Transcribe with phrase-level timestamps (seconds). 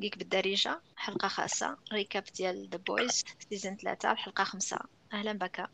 [0.00, 1.78] جيك بالدارجة حلقة خاصة.
[1.92, 4.78] ريكاب ديال ذا بويز سيزون ثلاثة الحلقة خمسة.
[5.12, 5.70] أهلا بك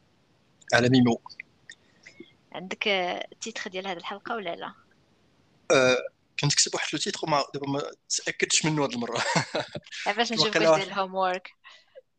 [0.75, 1.23] على ميمو
[2.53, 4.75] عندك التيتر ديال هذه الحلقة ولا لا؟
[5.71, 5.97] أه
[6.41, 9.25] كنت كتب واحد لو تيتر ما دابا ما تأكدتش منه هذه المرة.
[10.07, 11.51] باش نشوف واش ديال الهوم وورك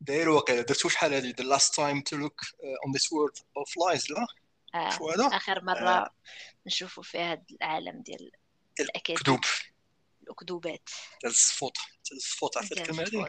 [0.00, 0.62] داير واقيلا.
[0.62, 2.40] درتو شحال هذه ذا لاست تايم تو لوك
[2.84, 4.26] اون ذيس وورد اوف لايز لا؟
[4.74, 4.90] آه.
[4.90, 6.10] شو هذا؟ آخر مرة آه.
[6.66, 8.30] نشوفوا فيها هذا العالم ديال
[8.80, 9.40] الاكاذيب
[11.20, 11.76] ديال الصفوط
[12.12, 13.28] الصفوط عرفت الكلمة هذه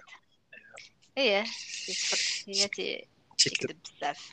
[1.18, 1.46] هي
[2.48, 2.68] هي
[3.38, 4.30] تكذب بزاف.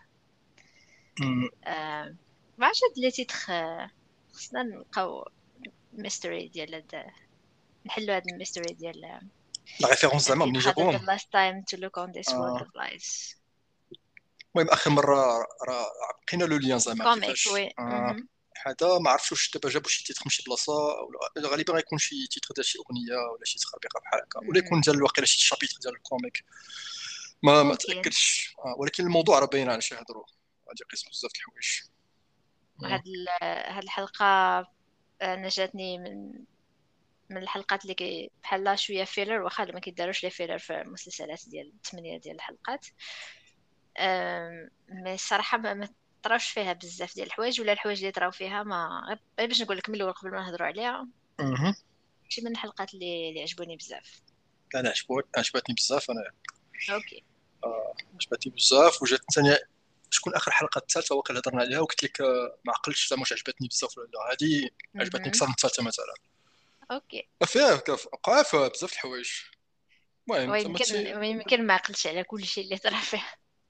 [1.65, 2.16] آه.
[2.59, 3.37] ما عرفتش هاد لي تيتر
[4.33, 5.29] خصنا نلقاو
[5.93, 7.07] ميستري ديال هاد
[7.87, 9.01] نحلو هاد الميستري ديال
[9.80, 13.37] لا ريفيرونس زعما منين جابوهم last time to look on this world of lies.
[14.57, 15.87] المهم آخر مرة راه
[16.27, 17.48] بقينا le lien زعما كيفاش؟
[17.79, 18.16] آه.
[18.66, 22.27] هذا ما عرفتش واش دابا جابوا شي titre من شي بلاصة ولا غالبا غيكون شي
[22.27, 25.77] titre ديال شي أغنية ولا شي تخربيقه بحال هكا ولا يكون ديال واقيلا شي chapitre
[25.82, 26.45] ديال ال comic.
[27.43, 28.54] ما ما تأكدش.
[28.59, 28.74] آه.
[28.79, 30.24] ولكن الموضوع راه باين على شي يهضروا
[30.68, 31.82] غادي يقيس بزاف د الحوايج.
[32.85, 33.02] هاد
[33.76, 34.59] هاد الحلقة
[35.23, 36.32] أنا جاتني من
[37.30, 41.73] من الحلقات اللي كي بحال شوية filler واخا ما كيداروش لي filler في المسلسلات ديال
[41.76, 42.87] الثمانيه ديال الحلقات.
[44.88, 45.88] mais الصراحه ما
[46.29, 49.02] طراوش فيها بزاف ديال الحوايج ولا الحوايج اللي طراو فيها ما
[49.38, 51.09] غير باش نقول لك من الأول قبل ما نهضروا عليها
[52.29, 54.21] شي من الحلقات اللي اللي عجبوني بزاف.
[54.74, 54.93] أنا
[55.37, 56.30] عجبتني بزاف أنا
[56.95, 57.24] okay.
[57.65, 59.57] آه عجبتني بزاف وجات ثاني
[60.10, 63.69] شكون آخر حلقة الثالثه واقيلا هضرنا عليها وقلت لك آه، ما عقلتش زعما واش عجبتني
[63.69, 64.32] بزاف ولا لا.
[64.32, 66.15] هذه عجبتني أكثر من الثالثه مثلا.
[66.91, 67.28] okay.
[67.44, 67.82] فيها
[68.12, 69.31] وقع فيها بزاف الحوايج.
[70.31, 73.25] المهم يمكن يمكن ما عقلتش على كل شيء اللي طرا فيه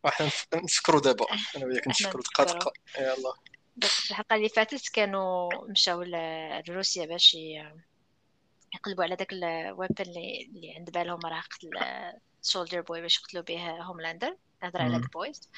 [0.07, 1.27] إحنا نفكروا دابا.
[1.57, 3.35] أنا وياك نفكروا دقه دقه يلا.
[4.11, 7.37] الحلقة اللي فاتت كانوا مشاو لروسيا باش
[8.75, 11.71] يقلبوا على داك weapon اللي, اللي عند بالهم راه قتل
[12.41, 15.51] Soldier Boy باش يقتلوا به Homelander هضر على ال Boys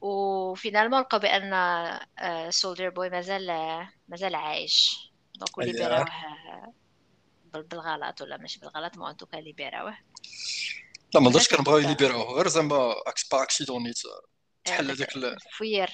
[0.00, 3.46] و finalement لقوا بأن Soldier آه، Boy مازال
[4.08, 5.08] مازال عايش.
[5.34, 6.06] دونك ليبيراوه
[7.52, 9.98] بالغلط ولا ماشي بالغلط مو أنتو ليبيراوه
[11.14, 12.94] لا ما كان كنبغيو يليبيراوه غير زعما
[13.32, 13.98] با اكسيدونيت
[14.64, 15.10] تحل هذاك
[15.58, 15.90] فوير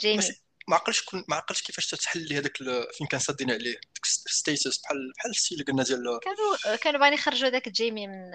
[0.00, 0.24] جيمي
[0.68, 2.56] ما عقلش كن ما عقلش كيفاش تتحل لي هذاك
[2.92, 7.14] فين كان سادين عليه ديك ستيتس بحال بحال السي اللي قلنا ديال كانوا كانوا باغيين
[7.14, 8.30] يخرجوا داك جيمي من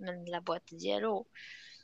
[0.00, 1.26] من لابواط ديالو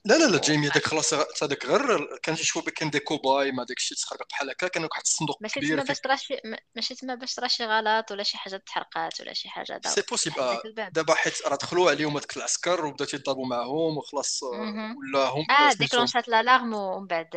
[0.07, 3.65] لا لا لا جيمي هذاك خلاص هذاك غير كان يشوفوا بك كان دي كوباي ما
[3.65, 6.37] داك الشيء تخربق بحال هكا كان واحد الصندوق ماشي تما باش طرا شي
[6.75, 10.59] ماشي تما باش طرا شي غلط ولا شي حاجة تحرقات ولا شي حاجة سي بوسيبل
[10.93, 16.29] دابا حيت راه دخلوا عليهم هذوك العسكر وبداو تيضربوا معاهم وخلاص ولا هم آه ديكلونشات
[16.29, 17.31] l'alarme ومن بعد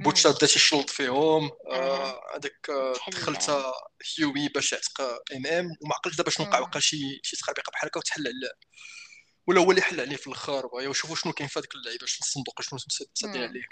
[0.00, 1.50] Butcher بدا تيشلط فيهم.
[2.34, 2.70] هذاك
[3.12, 3.50] دخلت
[4.18, 5.00] هيوي باش يعتق
[5.36, 8.24] MM وما عقلتش دابا شنو وقع وقع شي شي تخربيقه بحال هكا وتحل
[9.46, 12.62] ولا هو اللي حل عليه في الآخر بغا يشوفوا شنو كاين في هذيك اللعيبه الصندوق
[12.62, 12.78] شنو
[13.14, 13.64] سادين عليه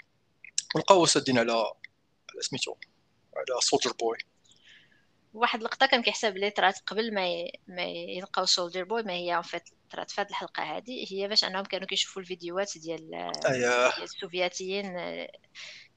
[0.75, 2.75] ولقاو سادين على على سميتو
[3.35, 4.17] على سولجر بوي
[5.33, 7.51] واحد اللقطة كان كيحسب بلي طرات قبل ما ي...
[7.67, 11.63] ما يلقاو Soldier Boy ما هي فيت طرات في هذه الحلقة هذه هي باش أنهم
[11.63, 13.51] كانوا كيشوفوا الفيديوهات ديال أيه.
[13.51, 14.97] ديال السوفياتيين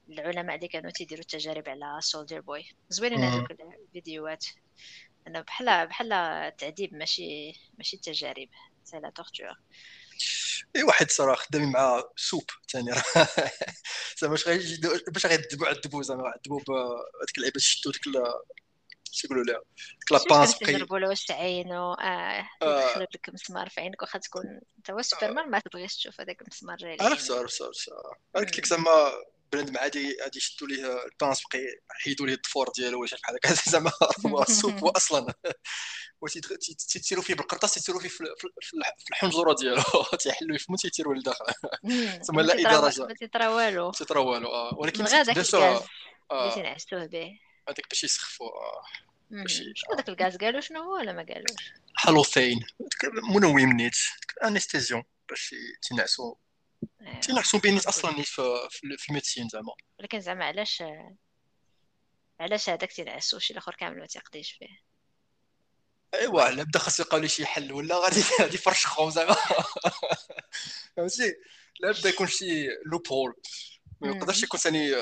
[0.09, 3.51] العلماء اللي كانوا تيديروا التجارب على Soldier Boy زوينين هذوك
[3.87, 4.47] الفيديوهات.
[5.27, 6.09] أنا بحال بحال
[6.57, 8.49] تعذيب ماشي ماشي تجارب.
[8.91, 9.55] c'est la torture.
[10.77, 12.93] إي واحد صراحة خدامين مع supe ثاني.
[14.19, 18.05] زعما باش غيجي باش غيدبوا عذبوا زعما عذبوا بهذيك اللعيبة شدوا ديك
[19.13, 19.61] شو يقولوا لها
[20.01, 24.19] ديك la pince بقي يضربوا له؟ واش عينو؟ آه يدخل لك مسمار في عينك واخا
[24.19, 27.91] تكون انت هو سوبرمان ما تبغيش تشوف هذاك المسمار عرفت عرفت عرفت
[28.35, 29.13] قلت لك زعما
[29.53, 33.35] بنادم عادي غادي يشدوا ليه ال pince بقي يحيدوا ليه الضفور ديالو ولا شي بحال
[33.35, 33.93] هكا زعما
[34.27, 35.35] هو هو أصلا.
[36.89, 38.25] تيتيروا فيه بالقرطاس تيتيروا فيه في
[39.11, 39.83] الحنجرة ديالو.
[40.19, 41.45] تيحلوا يفهموا تيتيروا لداخل.
[42.23, 43.91] زعما لا إدارة ما تيطرا والو.
[43.91, 44.75] تيطرا والو آه.
[44.75, 45.55] ولكن غير داك الغاز.
[45.55, 45.81] اللي
[46.31, 46.55] آه.
[46.55, 47.39] تنعسوه به.
[47.69, 48.83] هذاك باش يسخفوا آه.
[49.47, 52.67] شنو داك الغاز؟ قالوا شنو هو ولا ما قالوش؟ halothane.
[53.35, 53.97] منوم نيت.
[54.45, 55.03] anesthésiant.
[55.29, 56.35] باش تنعسوا.
[57.01, 57.21] أيوة.
[57.21, 58.69] تنعسوا بينيت أصلا في,
[58.99, 60.83] في ال médecine زعما ولكن زعما علاش
[62.41, 64.89] علاش هذاك تينعسو شي الآخر كامل ما تيقضيش فيه؟
[66.15, 69.37] ايوا على بدا خاص يلقاو شي حل ولا غادي غادي يفرشخهم زعما.
[70.97, 71.35] فهمتي؟
[71.81, 73.35] لا بدا يكون شي loophole
[74.01, 74.95] ما يقدرش يكون ثاني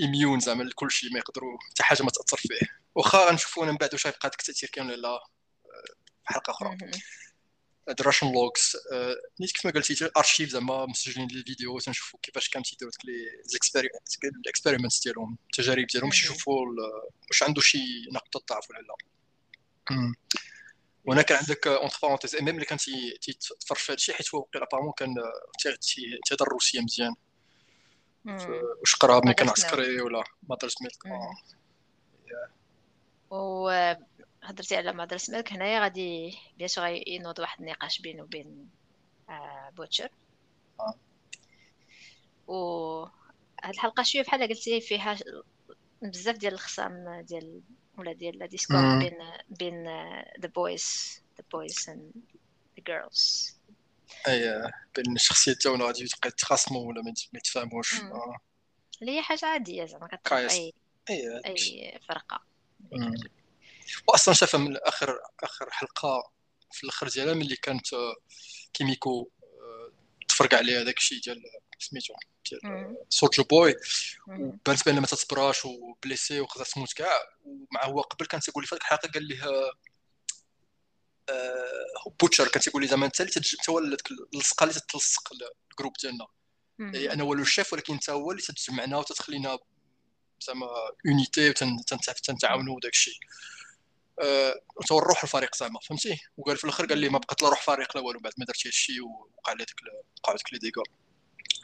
[0.00, 2.66] immune زعما لكل شيء ما يقدروا حتى حاجة ما تأثر فيه.
[2.94, 5.18] واخا غنشوفوا من بعد واش غيبقى داك التأثير كامل ولا
[6.22, 6.76] في حلقة أخرى.
[7.88, 8.76] ال Russian logs
[9.40, 12.92] نيت كيف ما قلتي ارشيف زعما مسجلين الفيديو تنشوفوا كيفاش كان تيديروا
[13.52, 13.62] ديك
[14.24, 16.66] ال experiments ديالهم التجارب ديالهم باش يشوفوا
[17.28, 17.78] واش عنده شي
[18.12, 18.94] نقطه ضعف ولا لا
[21.04, 22.78] وهنا كان عندك entre parenthèses MM اللي كان
[23.20, 25.14] تيتفرج في هذا الشيء حيت هو وقيلا apparemment كان
[26.26, 27.14] تيهضر الروسيه مزيان
[28.24, 31.04] واش قراها ملي كان عسكري ولا مدرسة ملك
[33.30, 33.57] و
[34.48, 38.68] هضرتي على Mother's Milk هنايا غادي bien sûr ينوض واحد النقاش بينه وبين
[39.28, 40.08] آه، Butcher.
[40.80, 40.94] آه.
[42.48, 42.58] و
[43.64, 45.18] هاد الحلقة شوية بحال قلتي فيها
[46.02, 47.60] بزاف ديال الخصام ديال
[47.98, 49.18] ولا ديال ال discorde بين
[49.48, 49.84] بين
[50.40, 52.12] the boys the boys and
[52.76, 53.56] the girls
[54.28, 58.00] أي بين الشخصيات تاعنا غادي يتخاصموا ولا ما يتفاهموش
[59.00, 60.72] اللي هي حاجة عادية زعما كتعرف اي
[61.10, 62.40] أي, فرقة.
[64.08, 66.30] واصلا شافها من اخر آخر حلقة
[66.72, 67.86] في الأخر ديالها ملي كانت
[68.72, 69.30] Kimiko
[70.28, 71.42] تفرق عليها داك الشيء ديال
[71.78, 72.14] سميتو
[72.50, 73.74] ديال Soldier Boy.
[74.28, 77.22] وبانت بان ما تتبراش و blessée وقدر تموت كاع.
[77.44, 79.72] ومع هو قبل كان تيقول لي في الحلقة قال ليه آه
[82.20, 85.32] Butcher كان تيقول لي زعما أنت اللي أنت هو اللصقه اللي تتلصق
[85.72, 86.26] ال groupe ديالنا.
[86.78, 89.58] يعني أنا هو الشيف ولكن أنت هو اللي تتجمعنا وتتخلينا
[90.40, 90.66] زعما
[91.06, 93.18] unité وتنتعاونوا وداك الشيء.
[94.22, 94.54] أه
[94.92, 98.02] الروح الفريق زعما فهمتي؟ وقال في الآخر قال لي ما بقات لا روح فريق لا
[98.02, 99.76] والو بعد ما درتي هادشي وقع لي ديك
[100.18, 100.82] وقعوا ديك لي ديكا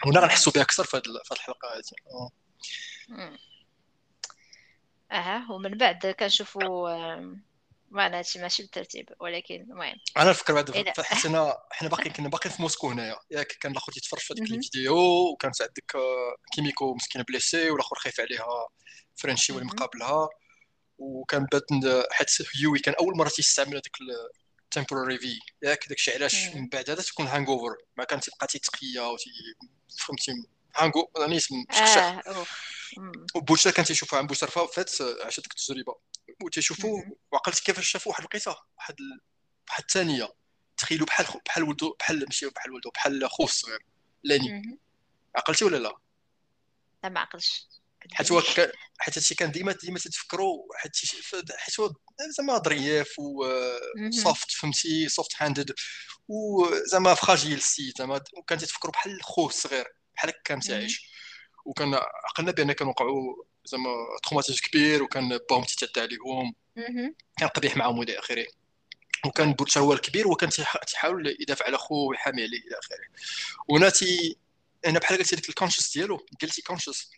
[0.07, 1.03] هنا غنحسوا بها أكثر في هذه
[1.33, 2.31] الحلقة هذه
[5.13, 6.89] أها ومن بعد كنشوفوا
[7.95, 9.97] معنا هادشي ماشي بالترتيب ولكن المهم.
[10.17, 13.17] أنا نفكر بعد حسنا حنا باقي كنا باقيين في موسكو هنايا.
[13.31, 14.97] ياك كان الآخر تيتفرج في هذيك الفيديو
[15.33, 18.69] وكانت عندك آه، Kimiko مسكينة blessée والآخر خايف عليها
[19.17, 20.29] فرنشي واللي مقابلها.
[20.99, 21.67] وكان بات
[22.13, 22.31] حيت
[22.61, 23.97] يوي كان أول مرة تيستعمل هذاك
[24.65, 29.03] التمبوراري في ياك داكشي علاش من بعد هذا تكون هانغ اوفر ما كان تيبقى تيتقيا
[29.03, 29.31] وتي
[29.99, 30.33] فهمتي
[30.77, 32.47] هانغو يعني اسم شخشخ
[33.35, 35.97] وبوشا كان تيشوفها عن بوشا فات عاش ديك التجربة.
[36.43, 37.03] وتيشوفوا
[37.33, 38.95] وعقلت كيفاش شافوا واحد الوقيته واحد
[39.69, 40.35] واحد الثانية.
[40.77, 43.85] تخيلوا بحال بحال ولدو بحال ماشي بحال ولدو بحال خوه الصغير
[44.23, 44.79] لاني.
[45.37, 45.97] عقلتي ولا لا؟
[47.05, 47.69] لا ما عقلش.
[48.13, 48.41] حيت هو
[48.99, 50.93] حيت هادشي كان ديما ديما تتفكروا حيت
[51.57, 51.93] حيت هو
[52.39, 55.75] زعما ظريف و soft فهمتي؟ soft handed
[56.29, 61.15] وزعما fragile السيد زعما وكان تتفكروا بحال خوه الصغير بحال هكا كان تعيش.
[61.65, 63.91] وكان عقلنا بأن كان وقعوا زعما
[64.23, 66.55] traumatisme كبير وكان باهم تيتعدى عليهم.
[67.39, 68.47] كان قبيح معاهم والى آخره.
[69.27, 70.51] وكان Butcher هو الكبير وكان
[70.87, 73.05] تيحاول يدافع على خوه ويحامي عليه إلى آخره.
[73.69, 74.39] وهنا تي
[74.87, 77.11] هنا بحال قلتي ديك ال conscience ديالو قلتي conscience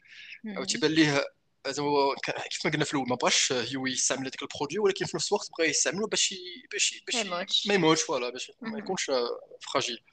[0.47, 1.25] أو تيبان ليه
[1.69, 2.15] زعما
[2.51, 5.33] كيف ما قلنا في الأول ما بغاش هو يستعمل هذاك ال produit ولكن في نفس
[5.33, 6.35] الوقت بغى يستعملو باش
[6.73, 7.17] باش باش
[7.67, 9.11] ما يموتش voilà باش ما يكونش
[9.73, 10.05] fragile.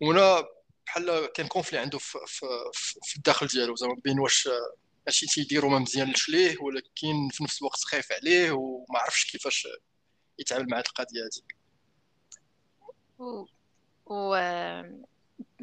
[0.00, 0.44] وهنا
[0.86, 2.46] بحال كان conflit عنده في, في,
[3.02, 4.48] في الداخل ديالو زعما بين واش
[5.06, 9.68] ماشي تيديرو ما مزيانش ليه ولكن في نفس الوقت خايف عليه وما عرفش كيفاش
[10.38, 11.42] يتعامل مع هذه القضية هذه
[13.18, 13.46] و,
[14.06, 14.34] و...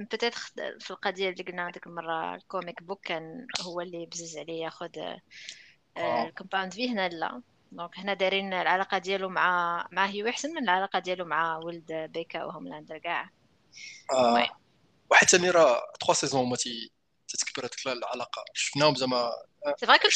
[0.05, 0.35] بتيت
[0.79, 4.89] في القضية اللي قلنا ديك المرة ال comic book كان هو اللي بزز عليه ياخذ
[5.97, 7.41] ال Compound V هنا لا.
[7.71, 12.43] donc هنا دايرين العلاقة ديالو مع مع هيو أحسن من العلاقة ديالو مع ولد Becca
[12.43, 13.29] و Homelander كاع
[14.11, 14.47] آه.
[15.27, 16.55] ثاني راه 3 saison هما
[17.27, 18.45] تتكبر هذيك العلاقة.
[18.53, 19.31] شفناهم زعما
[19.77, 20.11] سي فري كنت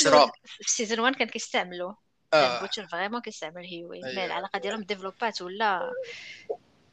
[0.45, 1.93] في سيزون 1 كان كيستعملوا
[2.33, 2.61] آه.
[2.61, 5.91] بوتشر فريمون كيستعمل هيوي مي العلاقة ديالهم ديفلوبات ولا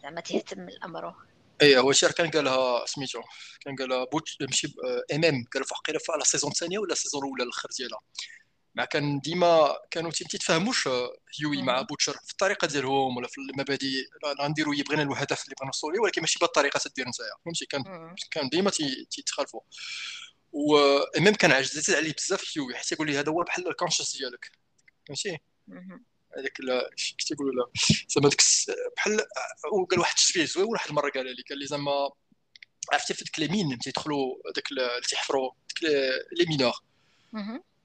[0.03, 1.15] زعما تهتم الأمر.
[1.63, 3.23] اي هو شير كان قالها سميتو
[3.61, 4.75] كان قالها بوتش ماشي
[5.15, 8.01] إم إم قال فقيرة في لا سيزون الثانية ولا السيزون الأولى الآخر ديالها.
[8.75, 10.89] مع كان ديما كانوا تيتفاهموش
[11.41, 13.87] هيوي مع بوتشر في الطريقة ديالهم ولا في المبادئ
[14.41, 17.31] غنديروا بغينا الهدف اللي بغينا نوصلوا ليه ولكن ماشي بهذه الطريقة تدير نتايا.
[17.45, 17.83] فهمتي؟ كان
[18.31, 18.71] كان ديما
[19.11, 19.61] تيتخالفوا
[20.53, 24.51] وميم كان عجزت عليه بزاف هيوي حتى يقول لي هذا هو بحال الكونشس ديالك.
[25.09, 25.39] فهمتي؟
[26.39, 26.53] هذاك
[26.97, 27.71] كيف تيقولوا له؟
[28.09, 28.43] زعما ديك
[28.97, 29.21] بحال
[29.73, 32.11] وقال واحد التشبيه زوين واحد المرة قال لي قال لي زعما
[32.93, 34.69] عرفتي في ديك لي مين تيدخلوا داك
[35.09, 35.91] تيحفروا؟ ديك
[36.33, 36.73] لي مينور.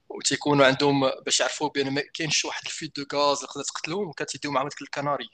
[0.10, 4.52] وتيكونوا عندهم باش يعرفوا بأن ما كاينش واحد الفيد دو غاز اللي تقدر تقتلهم كتيديو
[4.52, 5.30] معاهم ديك الكناري.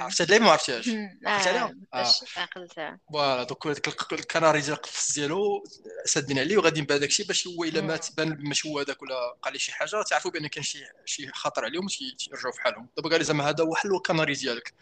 [0.00, 0.88] عرفتي هاد ما عرفتيهاش
[1.26, 3.66] عرفتي عليها باش عقلتها voilà دوك
[4.12, 5.64] الكناري ديال القفص ديالو
[6.04, 9.50] سادين عليه وغاديين بهذاك الشيء باش هو إلا مات بان ماشي هو هذاك ولا وقع
[9.50, 12.88] ليه شي حاجة تعرفوا بأن كاين شي شي خطر عليهم تيرجعوا في حالهم.
[12.96, 14.74] دابا قال لي زعما هذا هو حل الكناري ديالك.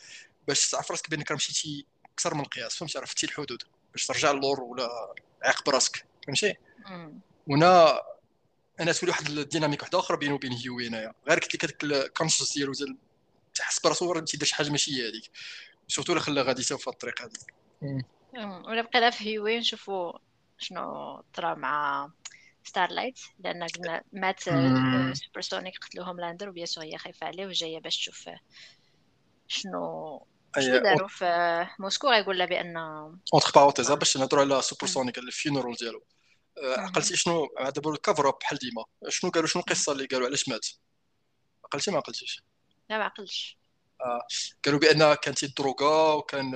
[0.48, 3.62] باش تعرف راسك بأنك راه مشيتي أكثر من القياس فهمتي؟ عرفتي الحدود.
[3.92, 6.54] باش ترجع للور ولا عاقب راسك فهمتي؟
[7.48, 8.02] هنا
[8.80, 11.84] أنا تولي واحد ال dynamique واحدة أخرى بينه وبين هيوي هنايا غير قلت لك هذاك
[11.84, 12.96] ال conscience ديالو ديال
[13.56, 15.30] تحس براسو راه تيدير شي حاجة ماشي هي هذيك
[15.88, 18.02] surtout إلا خلى غادي في الطريق هذه
[18.68, 20.12] ولا بقينا في هيوي نشوفوا
[20.58, 22.10] شنو طرا مع
[22.64, 27.96] Starlight لأن قلنا مات Supersonic قتلو Homelander و bien sûr هي خايفة عليه وجاية باش
[27.96, 28.28] تشوف
[29.48, 30.26] شنو
[30.58, 32.08] شنو داروا في موسكو.
[32.08, 36.04] غيقول لها بأن entre parenthèses باش نهضروا على Supersonic ال funeral ديالو.
[36.58, 38.84] عقلتي شنو؟ دابا ال cover up بحال ديما.
[39.08, 40.66] شنو قالوا؟ شنو القصة اللي قالوا؟ علاش مات؟
[41.64, 42.42] عقلتي ما عقلتيش
[42.90, 43.58] لا ما عقلتش.
[44.00, 44.26] آه.
[44.64, 46.50] قالوا بأن كان تيدروغا وكان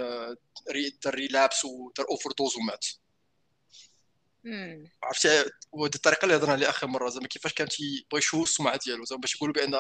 [1.05, 2.87] دار relapse ودار overdose ومات.
[5.03, 9.05] عرفتي وهذه الطريقة اللي هضرنا عليها آخر مرة زعما كيفاش كان تيبغي يشوه السمعة ديالو.
[9.05, 9.73] زعما باش يقولوا بأن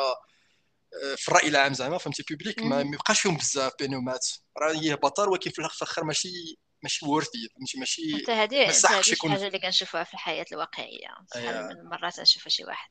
[1.16, 4.28] في الرأي العام زعما فهمتي public ما يبقاش فيهم بزاف بأنه مات.
[4.58, 9.46] راه هي بطل ولكن في الأخر ماشي ماشي worthy فهمتي ماشي حتى هذه هذه الحاجة
[9.46, 11.08] اللي كنشوفوها في الحياة الواقعية.
[11.34, 12.90] شحال من مرات نشوف شي واحد.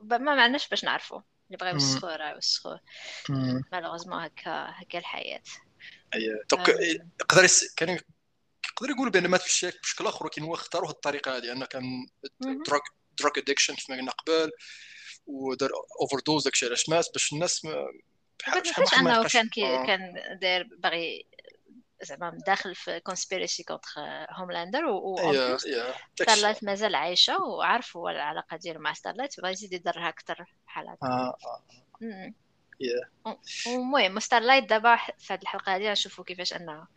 [0.00, 1.20] ما معناش باش نعرفوا
[1.62, 2.76] يوسخو راه يوسخو
[3.72, 5.42] malheureusement هكا هكا الحياة.
[6.14, 11.36] اييه donc يقدر كان يقدر يقول بأن مات بشكل آخر ولكن هو اختار هذه الطريقة
[11.36, 12.06] هذه أنه كان
[12.40, 12.82] drug
[13.18, 14.50] drug addiction كما قلنا قبل
[15.26, 17.86] ودار overdose داكشي علاش مات باش الناس ما
[18.40, 18.62] بحال
[18.98, 19.86] أنه كان كي آه.
[19.86, 21.26] كان داير باغي
[22.02, 23.90] زعما داخل في conspiracy contre
[24.30, 25.16] Homelander و
[26.14, 31.06] Starlight مازال عايشة وعرفوا العلاقة ديالو مع Starlight بغا يزيد يضرها أكثر بحال هكا.
[31.06, 31.36] آه
[33.26, 33.38] آه.
[33.66, 36.88] المهم Starlight دابا في هذه الحلقة هذه غنشوفوا كيفاش انها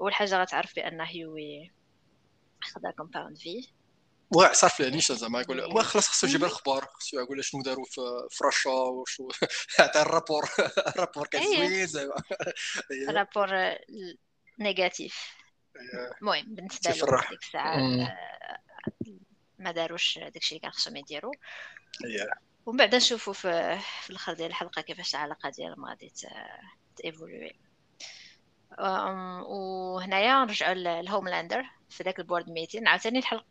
[0.00, 1.72] أول حاجة غتعرف بأن هيوي
[2.62, 3.68] خدا Compound V
[4.30, 5.40] واه صافي يعني زعما.
[5.40, 7.84] يقول واه خلاص خصو يجيب الاخبار خصو يقول شنو داروا
[8.30, 9.28] في رشا وشنو
[9.78, 10.44] عطى ال rapport.
[10.94, 12.14] ال rapport كان زوين زعما.
[13.08, 13.48] rapport
[14.58, 15.34] négatif.
[16.20, 18.58] المهم بالنسبة له ديك الساعة آه،
[19.58, 21.32] ما داروش داكشي اللي كان خصهم يديروا
[22.66, 26.12] ومن بعد نشوفوا في, في الأخر ديال الحلقة كيفاش العلاقة ديالهم غادي
[26.96, 27.52] ت évoluer.
[29.48, 32.88] وهنايا نرجعوا لل Homelander في ذاك ال board meeting.
[32.88, 33.44] عاوتاني الحلقة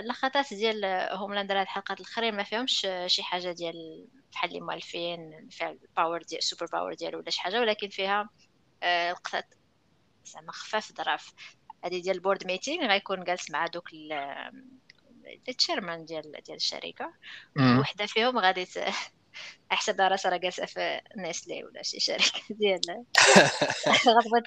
[0.00, 5.70] اللقطات ديال Homelander هاد الحلقات الأخرين ما فيهمش شي حاجة ديال بحال اللي مؤلفين فيها
[5.70, 8.28] ال power ديال ال super power ديالو ولا شي حاجة ولكن فيها
[9.10, 9.54] لقطات
[10.24, 11.32] زعما خفاف ظراف
[11.84, 13.88] هذه ديال ال board meeting غيكون جالس مع دوك
[15.48, 17.14] ال chairmen ديال ديال الشركة.
[17.80, 18.66] وحدة فيهم غادي
[19.72, 22.80] احسب راسها راه جالسة في Nestlé ولا شي شركة ديال
[24.16, 24.46] غضبت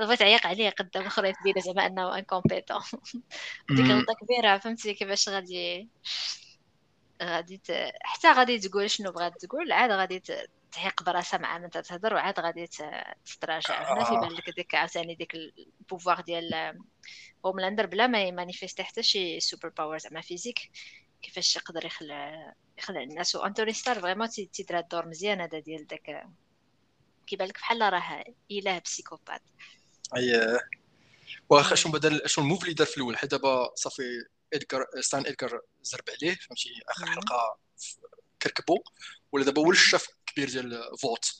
[0.00, 2.80] غضبت تعيق عليه قدام اخرين تبين زعما أنه incompétent
[3.70, 5.88] ديك غلطه كبيرة فهمتي كيفاش غادي
[7.22, 7.62] غادي
[8.02, 10.22] حتى غادي تقول شنو بغات تقول عاد غادي
[10.72, 12.66] تعيق براسها مع من تهضر وعاد غادي
[13.24, 13.92] تتراجع.
[13.92, 16.78] هنا تيبان لك ديك عاوتاني ديك pouvoir ديال
[17.46, 20.58] Homelander بلا ما يـ manifesté حتى شي super power زعما physique
[21.22, 23.34] كيفاش يقدر يخلع يخلع الناس.
[23.34, 26.26] و Antony Starr vraiment تيدير الدور مزيان هذا ديال داك
[27.26, 29.42] كيبان لك بحال راه إله psychopathe.
[30.16, 30.58] أي
[31.48, 34.02] واخا شنو بدل شنو ال move اللي دار في الأول؟ حيت دابا صافي
[34.54, 37.58] Edgar Stan Edgar زرب عليه فهمتي؟ اخر حلقة
[38.42, 38.82] كركبو.
[39.32, 41.32] ولا دابا هو الشاف كبير ديال Vought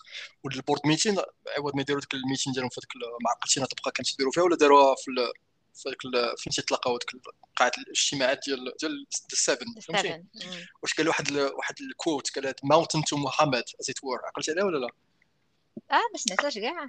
[0.44, 1.16] وال board meeting
[1.58, 2.90] عوض ما يديروا ديك ال meeting ديالهم في ديك
[3.24, 5.32] معقلتين تبقى كانت يديروا فيها ولا داروها في
[5.74, 5.98] في ديك
[6.38, 7.22] فين تيتلاقاو ديك
[7.56, 10.24] قاعه الاجتماعات ديال ديال ال Seven فهمتي؟
[10.82, 14.64] واش قال واحد واحد ال quote قال mountain to Muhammad as it were عقلتي عليها
[14.64, 14.88] ولا لا؟
[15.90, 16.88] آه ما سمعتهاش كاع.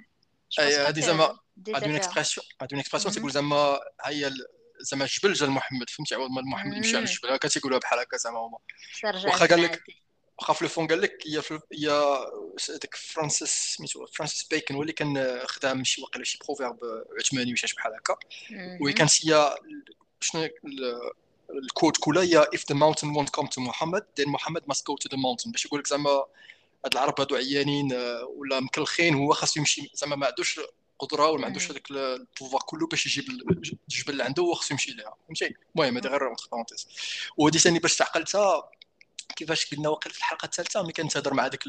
[0.58, 1.38] هذه زعما
[1.68, 4.32] هذه une expression هذه une expression تيقول زعما هي
[4.80, 7.28] زعما الجبل جا محمد فهمتي؟ عوض ما محمد يمشي على الجبل.
[7.28, 8.58] هكا تيقولوها بحال هكا زعما هما.
[9.04, 9.82] واخا قال لك
[10.40, 11.42] واخا في ال fond قال لك هي
[11.72, 11.88] هي
[12.68, 16.78] داك Francis سميتو Francis Bacon هو اللي كان خدام شي واقيلا شي proverbe
[17.18, 18.16] عثماني ولا شي بحال هكا.
[18.80, 19.56] وهي كانت هي
[20.20, 20.48] شنو
[21.50, 24.94] ال quote كلها هي if the mountain won't come to Muhammad then Muhammad must go
[25.02, 25.50] to the mountain.
[25.52, 26.10] باش يقول لك زعما
[26.84, 27.92] هاد العرب هادو عيانين
[28.36, 30.60] ولا مكلخين هو خاصو يمشي زعما ما عندوش
[30.98, 34.74] قدرة ولا ما عندوش هذاك ال pouvoir كله باش يجيب الجبل اللي عنده هو خاصو
[34.74, 35.16] يمشي ليها.
[35.26, 36.88] فهمتي؟ المهم هذه غير parenthèse
[37.36, 38.70] وهذه ثاني باش تعقلتها
[39.32, 41.68] كيفاش قلنا واقيلا في الحلقة الثالثة ملي كانت تهضر مع ديك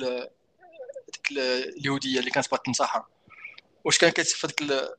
[1.14, 3.04] ديك اليهودية اللي كانت بغات تنتحر
[3.84, 4.90] واش كان كيتف هذيك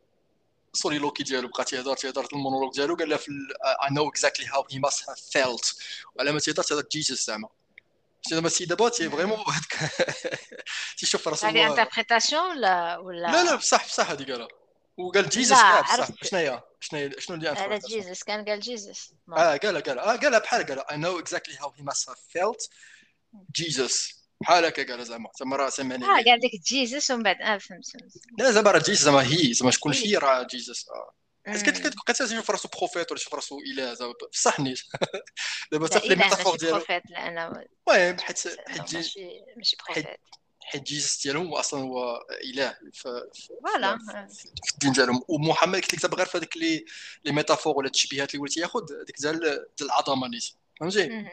[0.73, 3.31] سوري لوكي ديالو بقى تيهضر تيهضر المونولوج ديالو قال لها في
[3.65, 5.75] اي نو اكزاكتلي هاو هي ماست هاف فيلت
[6.15, 7.49] وعلى ما تيهضر تيهضر جيسوس زعما.
[8.31, 9.39] زعما السيد دابا تي فريمون
[10.99, 14.49] تيشوف راسو هذه انتربريتاسيون ولا ولا لا لا بصح بصح هذه قالها
[14.97, 19.57] وقال جيزس بصح شنو هي؟ شنو هي؟ شنو اللي هذا Jesus كان قال Jesus آه
[19.57, 22.69] قالها قالها آه قالها بحال قالها know exactly how he must have felt.
[23.61, 25.31] Jesus بحال هكا قالها زعما.
[25.41, 26.05] زعما راه سمعني.
[26.05, 27.85] آه قال لك Jesus ومن بعد آه فهمت
[28.39, 31.15] لا زعما راه Jesus زعما هي زعما شكون شي راه Jesus آه.
[31.47, 34.81] حيت كنت كتبقى تشوف راسو prophète ولا تشوف راسو إله زعما بصح نيت
[35.73, 36.85] دابا حتى في les métaphores ديالو.
[36.91, 40.07] المهم حيت حيت ماشي prophète.
[40.73, 43.29] حيت Jesus ديالهم هو أصلا هو إله في
[43.63, 43.99] voilà.
[44.65, 45.23] في الدين ديالهم.
[45.29, 46.85] ومحمد قلت لك دابا غير في هذيك les
[47.25, 50.45] les métaphores ولا التشبيهات اللي وليتي ياخذ ديك ديال العظمه نيت
[50.81, 51.27] فهمتي؟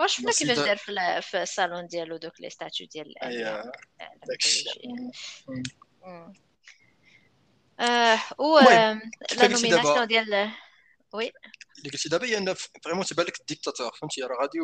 [0.00, 3.14] وشفنا كيفاش دار في, في الصالون ديالو دوك les statues ديال
[7.80, 9.00] آه و la
[9.42, 10.50] nomination ديال
[11.12, 11.32] oui.
[11.78, 12.54] اللي قلتي دابا هي ان
[12.84, 14.58] vraiment تبان لك الديكتاتور فهمتي؟ راه غادي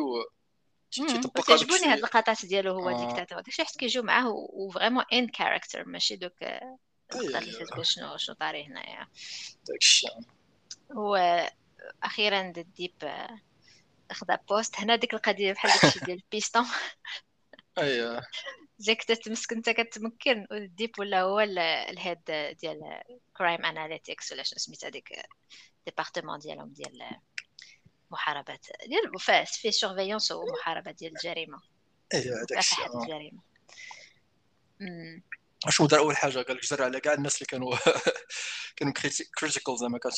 [0.91, 3.07] كيعجبوني هاد اللقطات ديالو هو.
[3.07, 8.17] ديكتاتور داكشي حيت كيجيو معاه و vraiment in character ماشي دوك اللقطات اللي كتقول شنو
[8.17, 9.07] شنو طاري هنايا
[9.67, 10.07] داكشي
[10.95, 11.17] و
[12.03, 12.93] أخيرا الديب
[14.11, 16.65] خدا بوست هنا ديك القضية بحال داكشي ديال البيستون
[17.77, 18.21] اييه
[18.79, 22.23] جاك تتمسك أنت كتمكن والديب ولا هو الهيد
[22.61, 23.01] ديال
[23.37, 25.09] كرايم اناليتيكس ولا شنو سميت هذيك
[25.85, 27.19] ديبارتمون ديالهم ديال
[28.11, 31.61] محاربات ديال الوفاس في سورفيونس ومحاربه ديال الجريمه
[32.13, 33.41] اييه هذاك الشيء الجريمه
[35.69, 37.75] شنو دار أول حاجة؟ قال لك جرى على كاع الناس اللي كانوا
[38.77, 38.93] كانوا
[39.39, 40.15] critical زعما كانوا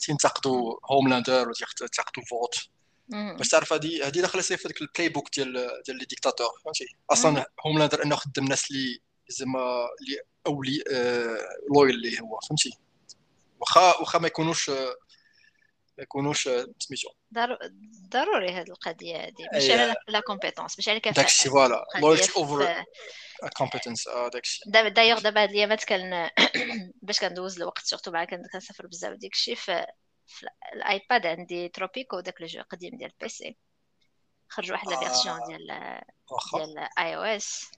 [0.00, 2.68] تينتقدوا Homelander وتينتقدوا Vought
[3.10, 5.52] باش تعرف هذه هذه داخلة في هذاك ال playbook ديال
[5.86, 9.60] ديال les dictateurs فهمتي؟ أصلا Homelander إنه خدم الناس اللي زعما
[10.00, 12.70] اللي اولي آه loyal اللي هو فهمتي؟
[13.60, 14.70] واخا واخا ما يكونوش
[16.00, 17.08] ما يكونوش سميتو
[18.08, 21.84] ضروري هذه القضية هذه ماشي على la compétence ماشي على كفاءه داكشي voilà.
[22.00, 22.84] loyalty over
[23.56, 24.60] competence آه داكشي.
[24.66, 26.30] دابا دايوغ دابا هاد الأيامات كان
[27.02, 29.86] باش كندوز الوقت surtout مع كنسافر بزاف ديك الشيء في
[30.74, 33.56] ال iPad عندي Tropico داك ال jeu قديم ديال ال PC
[34.48, 35.66] خرج واحد la version ديال
[36.54, 37.70] ديال iOS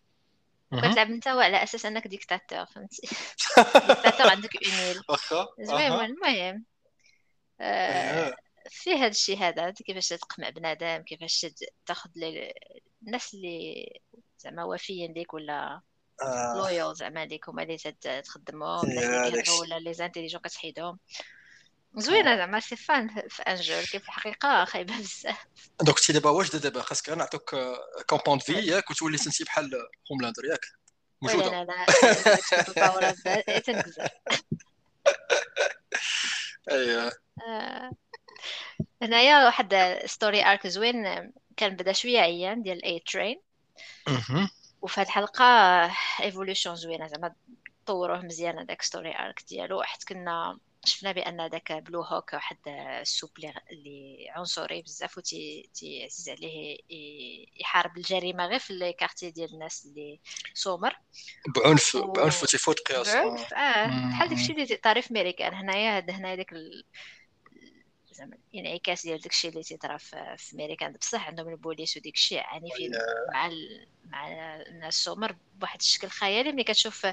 [0.73, 3.02] كتلعب انت على أساس أنك ديكتاتور فهمتي؟
[3.88, 5.47] ديكتاتور عندك ايميل واخا.
[5.61, 6.72] زوين المهم.
[7.61, 8.37] آه،
[8.71, 11.47] في هذا الشيء هذا كيفاش تقمع بنادم كيفاش
[11.87, 12.11] تاخذ
[13.07, 13.87] الناس اللي
[14.39, 15.81] زعما وافيين ليك ولا
[16.57, 16.93] لويال آه.
[16.93, 17.79] زعما ليك هما اللي
[18.25, 18.89] تخدمهم
[19.61, 20.99] ولا لي زانتيليجون كتحيدهم
[21.97, 25.47] زوينه زعما سي فان في انجل كيف الحقيقة خايبه بزاف
[25.83, 27.57] دوك تي دابا واش دابا خاصك نعطوك
[28.07, 29.71] كومبوند في ياك وتولي سنتي بحال
[30.13, 30.67] هوملاندر ياك
[31.23, 31.65] موجوده لا
[32.77, 33.15] لا
[33.47, 34.09] لا تنكزر
[36.71, 37.22] اييه
[39.03, 43.40] هنايا واحد story arc زوين كان بدا شوية عيان ديال A-Train
[44.83, 45.45] وفي هاد الحلقة
[46.23, 47.35] evolution زوينة زعما
[47.87, 49.83] طوروه مزيان هذاك story arc ديالو.
[49.83, 53.31] حيت كنا شفنا بأن داك Blue Hawk واحد ال supe
[53.71, 55.71] اللي عنصري بزاف وتي
[56.05, 56.79] عزيز عليه
[57.61, 60.21] يحارب الجريمة غير في ال quartier ديال الناس اللي
[60.55, 60.97] سومر.
[61.57, 62.12] بعنف و...
[62.12, 65.55] بعنف تيفوت قياس بعنف آه بحال داكشي اللي طاري في ميريكان.
[65.55, 66.85] هنايا هذا هنا داك ال...
[68.12, 69.96] زعما انعكاس ديال داكشي اللي تيطرا
[70.37, 72.90] في ميريكان بصح عندهم البوليس وديك الشيء عنيفين
[73.33, 73.87] مع ال...
[74.05, 74.29] مع
[74.62, 76.53] الناس السومر بواحد الشكل خيالي.
[76.53, 77.07] ملي كتشوف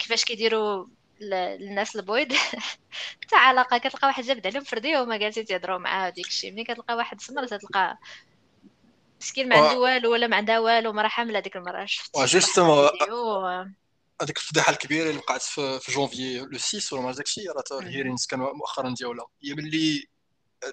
[0.00, 0.86] كيفاش كيديروا
[1.32, 2.32] الناس البويض
[3.22, 6.96] حتى علاقة كتلقى واحد جابد عليهم فرديه وما جالسين تيهضروا معاه وديك الشيء ملي كتلقى
[6.96, 7.98] واحد سمر تلقى
[9.20, 13.74] مسكين ما عنده والو ولا ما عندها والو مرا حاملة ديك المرة شفت جوستومون
[14.24, 17.78] هذيك الفضيحة الكبيرة اللي وقعت في, في جونفي لو 6 ولا ما داك الشيء راه
[17.80, 19.26] الهيرينز كانوا مؤخرا ديالها.
[19.44, 20.08] هي ملي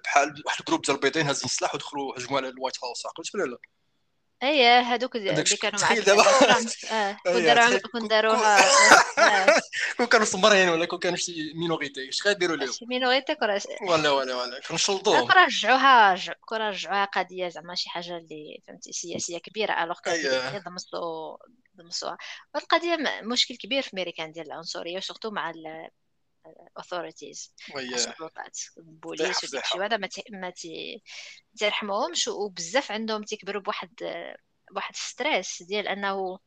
[0.04, 3.36] بحال واحد ال groupe ديال البيضين هازين السلاح ودخلوا هجموا على ال White House عقلت
[3.36, 3.58] ولا لا؟
[4.44, 5.92] إيه هذوك اللي كانوا مع
[6.92, 7.18] آه
[7.92, 8.58] كون داروها
[9.98, 13.36] كون كانوا سمرين ولا كون كانوا شي minorité اش غيديروا لهم شي مينوريتي
[13.88, 15.28] ولا ولا ولا كانوا شلطوهم.
[15.28, 21.38] كون رجعوها كون رجعوها قضيه زعما شي حاجة اللي فهمتي سياسية كبيرة الوغ كان ضمسوا
[21.78, 22.18] ضمسوها
[22.56, 25.52] القضية مشكل كبير في ميريكان ديال العنصريه و surtout مع
[26.46, 29.98] ال authorities السلطات البوليس وداك الشيء هذا
[30.32, 30.54] ما
[31.58, 33.94] تيرحموهمش وبزاف عندهم تيكبروا بواحد
[34.72, 36.40] بواحد stress ديال أنه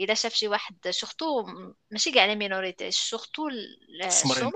[0.00, 1.46] الا شاف شي واحد surtout
[1.90, 3.48] ماشي كاع les minorités surtout
[4.04, 4.52] السمر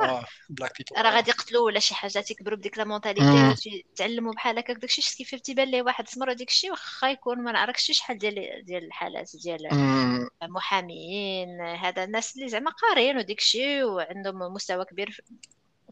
[0.96, 5.34] راه غادي يقتلوا ولا شي حاجة تيكبروا بديك la mentalité تعلموا بحال هكاك داكشي كيف
[5.34, 9.68] تيبان ليه واحد سمر ديك الشيء واخا يكون ما نعرفش شحال ديال ديال الحالات ديال
[10.42, 15.20] محاميين هذا الناس اللي زعما قاريين وديك الشيء وعندهم مستوى كبير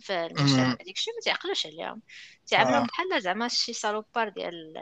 [0.00, 0.74] في المجتمع.
[0.74, 2.02] ديك الشيء ما تعقلوش عليهم.
[2.46, 2.86] تعاملوا آه.
[2.86, 4.74] بحال زعما شي salopard ديال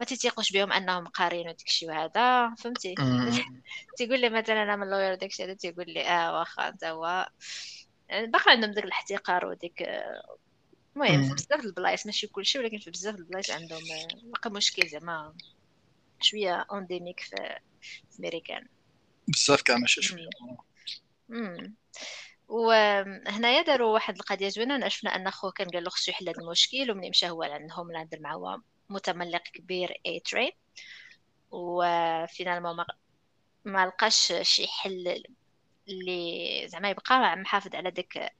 [0.00, 2.94] ما تيثيقوش بهم أنهم قارين وديك الشيء وهذا فهمتي؟
[3.96, 7.28] تيقول لي مثلا أنا من lawyer وداك الشيء هذا تيقول لي آه واخا أنت هو.
[8.10, 9.82] باقي عندهم داك الاحتقار وديك
[10.96, 13.80] المهم في بزاف البلايص ماشي كلشي ولكن في بزاف البلايص عندهم
[14.22, 15.34] باقي مشكل زعما
[16.20, 17.58] شوية endémique في
[18.18, 18.66] ميريكان
[19.28, 20.28] بزاف كاع ماشي شوية.
[22.48, 26.90] وهنايا داروا واحد القضية زوينة شفنا أن خوه كان قال له خصو يحل هذا المشكل
[26.90, 28.60] ومني مشى هو لعندهم لاندر مع هو
[28.90, 30.50] متملق كبير A-Train و
[31.50, 32.86] finalement ما,
[33.64, 35.24] ما لقاش شي حل
[35.88, 38.32] اللي زعما يبقى محافظ على داك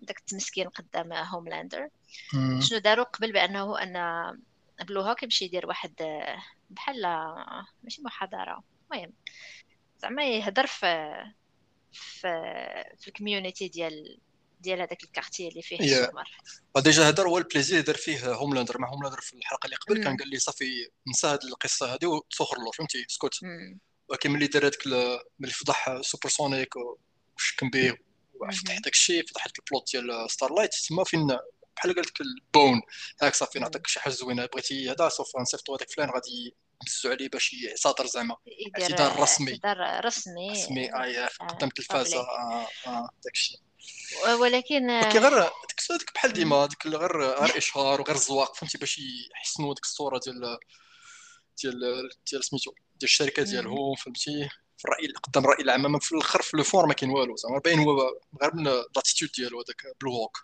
[0.00, 1.88] داك التمسكين قدام هوملاندر
[2.60, 3.94] شنو داروا قبل بأنه أن
[4.84, 5.94] Blue Hawk يمشي يدير واحد
[6.70, 7.02] بحال
[7.82, 8.64] ماشي محاضرة.
[8.92, 9.12] المهم
[9.98, 10.86] زعما يهضر في
[11.92, 12.28] في
[12.98, 14.18] في ال community ديال
[14.60, 16.80] ديال هذاك ال quartier اللي فيه yeah.
[16.80, 20.16] déjà هذا هو ال plaisir دار فيه هوملاندر مع هوملاندر في الحلقة اللي قبل كان
[20.16, 23.40] قال لي صافي نسى هذه القصة هذه وتسخر له فهمتي؟ سكوت.
[24.08, 24.86] ولكن ملي دار هذاك
[25.38, 26.74] ملي فضح Supersonic
[27.36, 27.96] وشكم به
[28.34, 31.26] وفتح داك الشيء فتح ال plot ديال Starlight تما فين؟
[31.76, 32.80] بحال قال لك ال bon.
[33.22, 34.46] هاك صافي نعطيك شي حاجة زوينة.
[34.46, 36.54] بغيتي هذا سوف نصيفطو هذاك فلان غادي
[36.86, 38.36] نهزو عليه باش يعتذر زعما.
[38.82, 39.52] اعتذار رسمي.
[39.52, 40.50] اعتذار رسمي.
[40.50, 40.94] رسمي.
[40.94, 43.60] آه قدام التلفازه آه آه داك الشيء.
[44.40, 45.50] ولكن كي غير
[45.90, 49.00] ديك بحال ديما ديك غير غير إشهار وغير الزواق فهمتي باش
[49.34, 50.58] يحسنوا ديك الصورة ديال
[51.62, 55.98] ديال ديال سميتو ديال الشركة ديالهم فهمتي في الرأي قدام الرأي العام.
[55.98, 59.96] في الآخر في الفور ما كاين والو زعما باين هو غير من l'attitude ديالو هذاك
[60.00, 60.38] Blue Hawk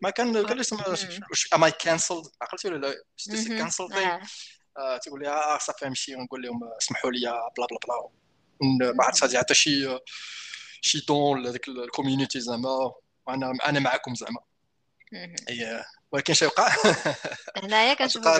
[0.00, 0.64] ما كان قال لي
[1.30, 2.94] واش am I cancelled عقلتي ولا لا؟
[3.58, 3.90] cancelled
[5.02, 7.20] تقول لي آه صافي نمشي ونقول لهم اسمحوا لي
[7.56, 8.92] بلا بلا بلا.
[8.92, 9.98] ما عرفتش غادي حتى شي
[10.80, 12.92] شي don لهذيك ال community زعما
[13.28, 14.40] أنا أنا معكم زعما.
[16.12, 16.68] ولكن شي وقع؟
[17.64, 18.30] هنايا كنشوفو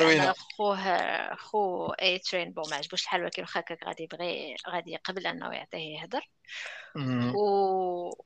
[0.57, 5.53] خوه خو A-Train bon ما عجبوش الحال ولكن واخا هكاك غادي يبغي غادي يقبل أنه
[5.53, 6.31] يعطيه يهضر
[7.35, 7.41] و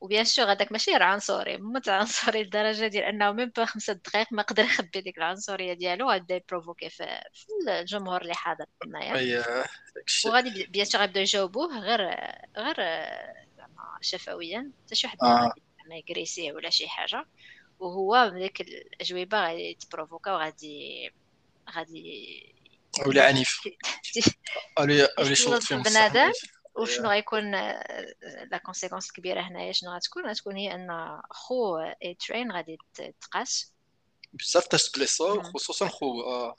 [0.01, 4.27] و bien sûr هذاك ماشي عنصري موت عنصري لدرجة ديال أنه même pas خمسة دقائق
[4.31, 7.21] ما قدر يخبي ديك العنصرية ديالو غادي يprovoquer في,
[7.69, 9.65] الجمهور اللي حاضر تمايا
[10.25, 12.01] وغادي bien sûr غيبداو يجاوبوه غير
[12.57, 12.75] غير
[14.03, 15.17] شفويا حتى شي واحد
[15.89, 17.25] ما يagresser يه ولا شي حاجة.
[17.79, 21.11] وهو من ديك الأجوبة غادي تprovoqua وغادي
[21.75, 22.55] غادي
[23.07, 23.59] ولا عنيف.
[24.79, 26.31] ولا شوط فيهم بنادم
[26.75, 32.77] وشنو غيكون la conséquence الكبيره هنايا شنو غتكون؟ غتكون هي أن خو A-Train غادي
[33.21, 33.73] تقاس.
[34.33, 36.55] بزاف تاع تبليصو خصوصا خو آه.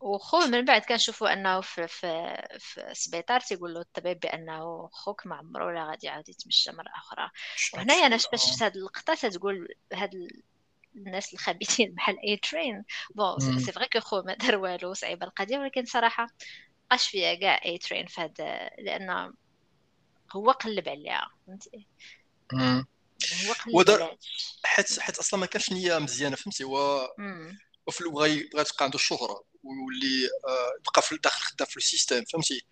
[0.00, 5.36] وخو من بعد كنشوفوا أنه في في في السبيطار تيقول له الطبيب بأنه خوك ما
[5.36, 7.30] عمره ولا غادي يعاود يتمشى مرة أخرى.
[7.74, 10.10] وهنايا أنا باش شفت هذه اللقطه تتقول هاد
[10.96, 15.84] الناس الخبيثين بحال A-Train bon c'est vrai que خو ما دار والو صعيبة القضية ولكن
[15.84, 16.26] صراحة
[16.86, 19.32] بقاش فيها كاع A-Train هذا لأن
[20.32, 21.86] هو قلب عليها فهمتي؟
[23.46, 24.18] هو قلب
[24.64, 27.08] حيت حيت أصلا ما كانش نية مزيانة فهمتي؟ هو
[27.88, 32.24] وفي بغى بغى تبقى عنده الشهرة ويولي آه، يبقى في داخل خدام في ال système
[32.24, 32.62] فهمتي؟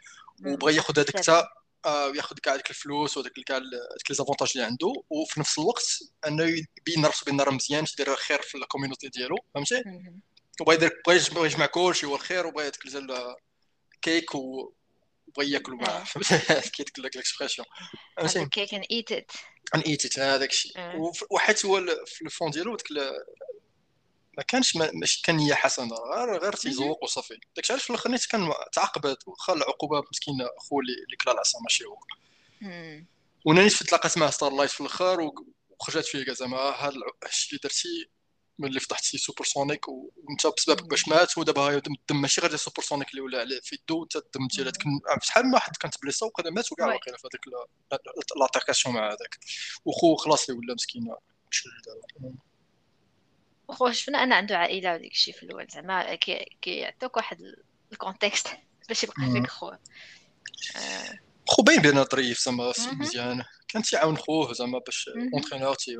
[0.46, 1.46] وبغى ياخذ هذاك حتى
[1.86, 5.86] آه، وياخذ كاع ديك الفلوس وداك كاع ديك les avantages اللي عنده وفي نفس الوقت
[6.26, 9.82] أنه يبين راسو بان راه مزيان يدير الخير في ال community ديالو فهمتي؟
[10.60, 13.36] وبغى يدير بغى يجمع كلشي هو الخير وبغى ياكل زال
[14.02, 14.72] كيك و
[15.36, 16.38] بغى ياكل معاه فهمتي؟
[16.74, 17.66] كي ديك ال expression
[18.16, 19.30] فهمتي؟ كيك ان ايت ات
[19.74, 20.72] ان ايت ات هذاك الشيء.
[21.30, 22.86] وحيت هو في ال fond ديالو ديك
[24.36, 27.40] ما كانش ماشي كان نيه حسنه غير غير تيزوق وصافي.
[27.56, 31.84] داكشي علاش في الآخر نيت كان تعاقبات وخا العقوبة مسكين خو اللي كلا العصا ماشي
[31.84, 31.98] هو.
[33.44, 35.32] وناني تلاقات مع Starlight في الآخر
[35.70, 36.94] وخرجت فيه زعما هذا
[37.26, 38.10] الشيء اللي درتي
[38.58, 43.60] ملي فتحتي Supersonic وأنت بسبب باش مات ودابا الدم ماشي غير Supersonic اللي ولا عليه
[43.60, 44.82] في يدو حتى الدم ديالك
[45.22, 47.44] شحال من واحد كانت بليصة وقد مات وكاع واقيلا في هذيك
[48.40, 49.38] l'altercation مع هذاك.
[49.84, 51.14] وخو خلاص اللي ولا مسكين
[53.68, 56.14] وخو شفنا أنا عنده عائلة وديك الشيء في الأول؟ زعما
[56.62, 57.38] كيعطوك واحد
[57.92, 58.48] ال contexte
[58.88, 59.68] باش يبقى فيك خو
[60.76, 61.18] آه.
[61.48, 63.44] خو باين بان ظريف زعما مزيان.
[63.68, 65.96] كان تيعاون خوه زعما باش entraîneur تي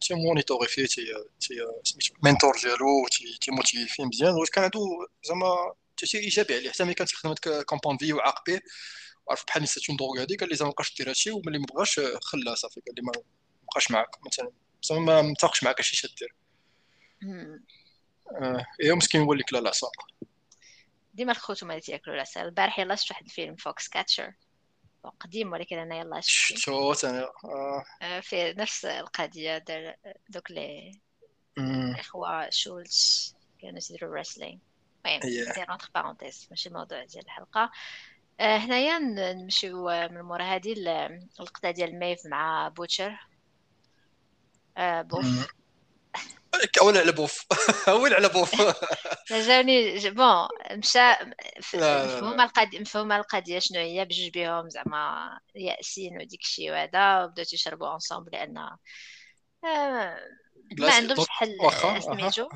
[0.00, 1.06] تي monitorer فيه تي
[1.40, 1.54] تي
[1.84, 3.06] سميتو mentor ديالو
[3.40, 4.34] تي motiver مزيان.
[4.34, 4.80] وكان عنده
[5.24, 6.70] زعما تاثير إيجابي عليه.
[6.70, 8.60] حتى ملي كان تيخدم هذاك Compound V وعاق به
[9.26, 12.54] وعرف بحال c'est une drogue هذيك قال لي زعما مابقاش دير هادشي وملي مبغاش خلاه
[12.54, 13.12] صافي قال لي ما
[13.62, 14.26] بقاش معاك.
[14.26, 14.50] مثلا
[14.82, 16.34] زعما ما متفقش معاك اش دير.
[17.22, 19.88] آه إيه مسكين هو اللي كلا العصا
[21.14, 24.32] ديما الخوت اللي تياكلوا العصا البارح يلا شفت واحد الفيلم Foxcatcher.
[25.20, 28.20] قديم ولكن أنا يلا شفتو أنا آه.
[28.20, 29.94] في نفس القضية دار
[30.28, 30.98] دوك لي
[31.98, 34.58] إخوة شولز كانوا يديروا wrestling
[35.06, 37.70] المهم c'est entre parenthèses ماشي الموضوع ديال الحلقة.
[38.40, 40.44] آه هنايا نمشيو من مورا.
[40.44, 43.28] هادي اللقطه ديال ميف مع بوتشر
[44.76, 45.57] آه بوف.
[46.80, 47.46] أول على بوف
[47.88, 48.62] أول على بوف
[49.30, 51.12] جاوني بون مشى
[51.74, 57.94] مفهومة القضية مفهومة القضية شنو هي؟ بجوج بهم زعما يأسين وديك الشيء وهذا وبداو تيشربوا
[57.94, 58.78] انصومبل لأن آه،
[60.78, 62.48] ما عندهمش حل سميتو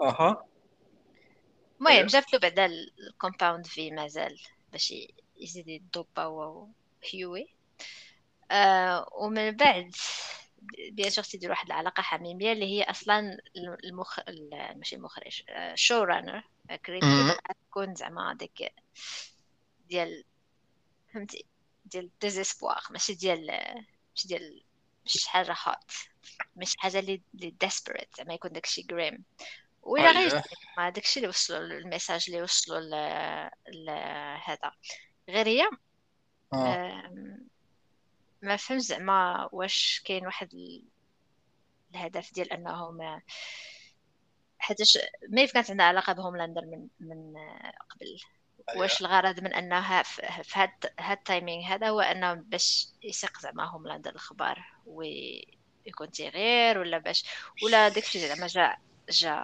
[0.00, 0.44] أها
[1.80, 2.06] المهم أيوه.
[2.06, 4.40] جابت له بعدا الكومباوند في مازال
[4.72, 4.94] باش
[5.36, 6.66] يزيد يدوبا هو
[7.12, 7.54] هيوي
[8.50, 9.90] آه ومن بعد
[10.90, 13.38] bien sûr تيدير واحد العلاقة حميمية اللي هي أصلا
[13.84, 14.20] المخ
[14.76, 15.42] ماشي المخرج
[15.74, 16.42] showrunner
[17.70, 18.72] تكون زعما ديك
[19.88, 20.24] ديال
[21.14, 21.44] فهمتي؟
[21.84, 23.46] ديال désespoir ماشي ديال
[24.10, 24.64] ماشي ديال
[25.06, 25.92] مش حاجة hot
[26.56, 29.24] مش حاجة اللي اللي desperate زعما يكون داكشي grim
[29.82, 30.42] ولا غير
[30.78, 32.80] ما داكشي اللي وصلوا ال message اللي وصلوا
[33.68, 34.72] لهذا
[35.28, 35.68] غير هي
[36.52, 37.12] آه.
[38.42, 40.80] ما فهمت زعما واش كاين واحد
[41.94, 43.20] الهدف ديال انهم
[44.58, 44.98] حيتاش
[45.28, 47.34] ميف كانت عندها علاقة بهوملاندر من من
[47.90, 48.18] قبل.
[48.68, 48.80] أيوة.
[48.82, 50.22] واش الغرض من انها في
[50.52, 50.70] هاد
[51.00, 57.24] هاد ال timing هذا هو انه باش يسيق زعما هوملاندر الخبار ويكون تيغير ولا باش
[57.62, 58.76] ولا داكشي زعما جا
[59.10, 59.34] جا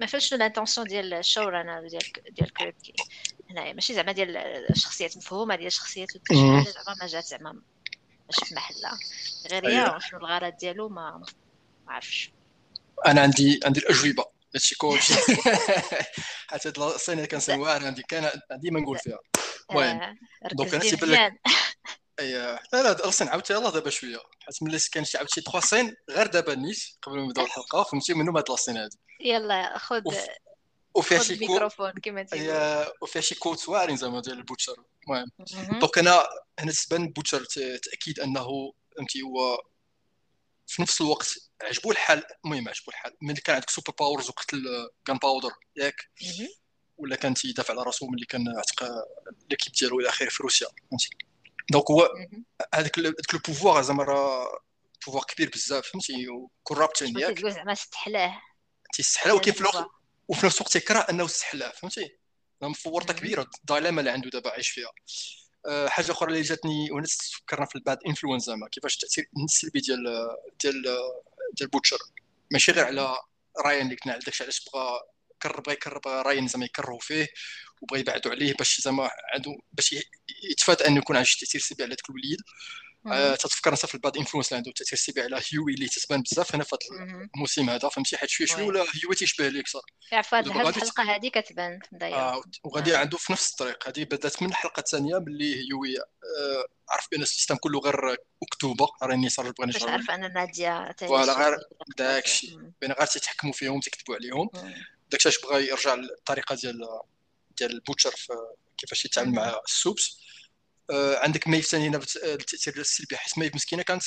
[0.00, 2.94] ما فهمتش l'intention ديال ال showrunner ديال ديال Kripke
[3.50, 4.36] هنايا ماشي زعما ديال
[4.70, 7.62] الشخصيات مفهومة ديال الشخصيات زعما ما جات زعما
[8.30, 8.98] ماشي في محلها
[9.50, 9.98] غير هي أيوة.
[9.98, 11.22] شنو الغرض ديالو ما
[11.88, 12.34] عرفتش
[13.06, 14.24] أنا عندي عندي الأجوبة.
[14.54, 15.14] هادشي كلشي
[16.50, 19.18] حتى هاد ال scène كنسمي واعر عندي كان ديما نقول فيها.
[19.70, 20.16] المهم
[20.52, 21.40] donc أنا تيبان لك
[22.20, 22.32] اي
[22.72, 24.18] لا لا أصلا عاودت يلاه دابا شوية.
[24.40, 27.82] حيت ملي كان شي عاود شي 3 scènes غير دابا نيت قبل ما نبداو الحلقة
[27.82, 30.02] فهمتي؟ منهم هاد ال scène هادي؟ يلا خذ
[30.94, 35.30] وفيها شي ميكروفون كما تقول وفيها شي quotes واعرين زعما ديال البوتشر المهم
[35.80, 37.44] donc أنا هنا تبان بوتشر
[37.84, 39.62] تاكيد انه فهمتي هو
[40.66, 45.52] في نفس الوقت عجبو الحال المهم عجبو الحال ملي كان عندك super powers وقتل Gunpowder
[45.76, 46.10] ياك
[46.98, 48.84] ولا كان تيدافع على راسو ملي كان عتق
[49.50, 51.08] l'équipe ديالو إلى اخره في روسيا فهمتي
[51.70, 52.08] donc هو
[52.74, 54.60] هذاك هذاك ال pouvoir زعما راه
[55.06, 58.42] pouvoir كبير بزاف فهمتي و corrupting ياك زعما استحلاه
[58.92, 59.90] تيستحلاه ولكن في الوقت
[60.30, 62.18] وفي نفس الوقت تيكره أنه استحلاه فهمتي؟
[62.62, 64.92] مفورطة كبيرة ال dilemma اللي عنده دابا عايش فيها.
[65.66, 69.80] أه حاجة أخرى اللي جاتني وانا فكرنا في ال bad influence زعما كيفاش التاثير السلبي
[69.80, 70.04] ديال
[70.62, 70.82] ديال
[71.54, 71.98] ديال بوتشر.
[72.52, 73.16] ماشي غير على
[73.64, 75.00] راين اللي كنا داكشي علاش بغى
[75.42, 77.28] كر بغى يكرب راين زعما يكرهوا فيه
[77.82, 79.94] وبغى يبعدوا عليه باش زعما عنده باش
[80.50, 82.38] يتفادى أنه يكون عنده تأثير سلبي على ذاك الوليد.
[83.06, 86.54] آه تتفكر في ال bad influence اللي عنده تاثير سلبي على هيوي اللي تتبان بزاف
[86.54, 87.88] هنا في هذا الموسم هذا.
[87.88, 89.80] فهمتي؟ حيت شوية شوية ولا هيوي تيشبه ليه أكثر
[90.22, 93.88] في هذه الحلقة هذه كتبان آه وغادي عنده في نفس الطريق.
[93.88, 98.88] هذه بدات من الحلقة الثانية باللي هيوي آه عرف بأن ال système كله غير مكتوبه
[99.02, 101.58] راني صار نجرب باش عارف أن نادية voilà غير
[101.98, 104.50] داك الشيء بين غير تيتحكموا فيهم تكتبوا عليهم.
[105.10, 106.88] داك الشيء بغى يرجع للطريقه ديال
[107.58, 108.14] ديال البوتشر
[108.78, 110.16] كيفاش يتعامل مع ال supes.
[110.16, 110.19] آه،
[110.92, 114.02] عندك ميف ثاني هنا التاثير السلبي حيت ميف مسكينة كانت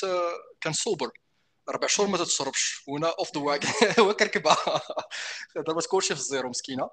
[0.62, 1.12] كان sober
[1.70, 4.82] أربع شهور ما تتشربش وهنا off the wagon كركبها
[5.68, 6.90] ضربت كلشي في ال zéro مسكينة.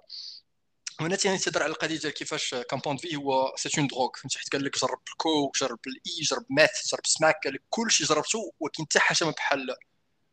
[1.00, 4.52] هنا ثاني تهضر على القضية ديال كيفاش Compound V هو c'est une drogue فهمتي؟ حيت
[4.52, 8.52] قال لك جرب الكوك جرب ال E جرب meth جرب سماك قال لك كلشي جربته
[8.60, 9.70] ولكن حتى حاجة ما بحال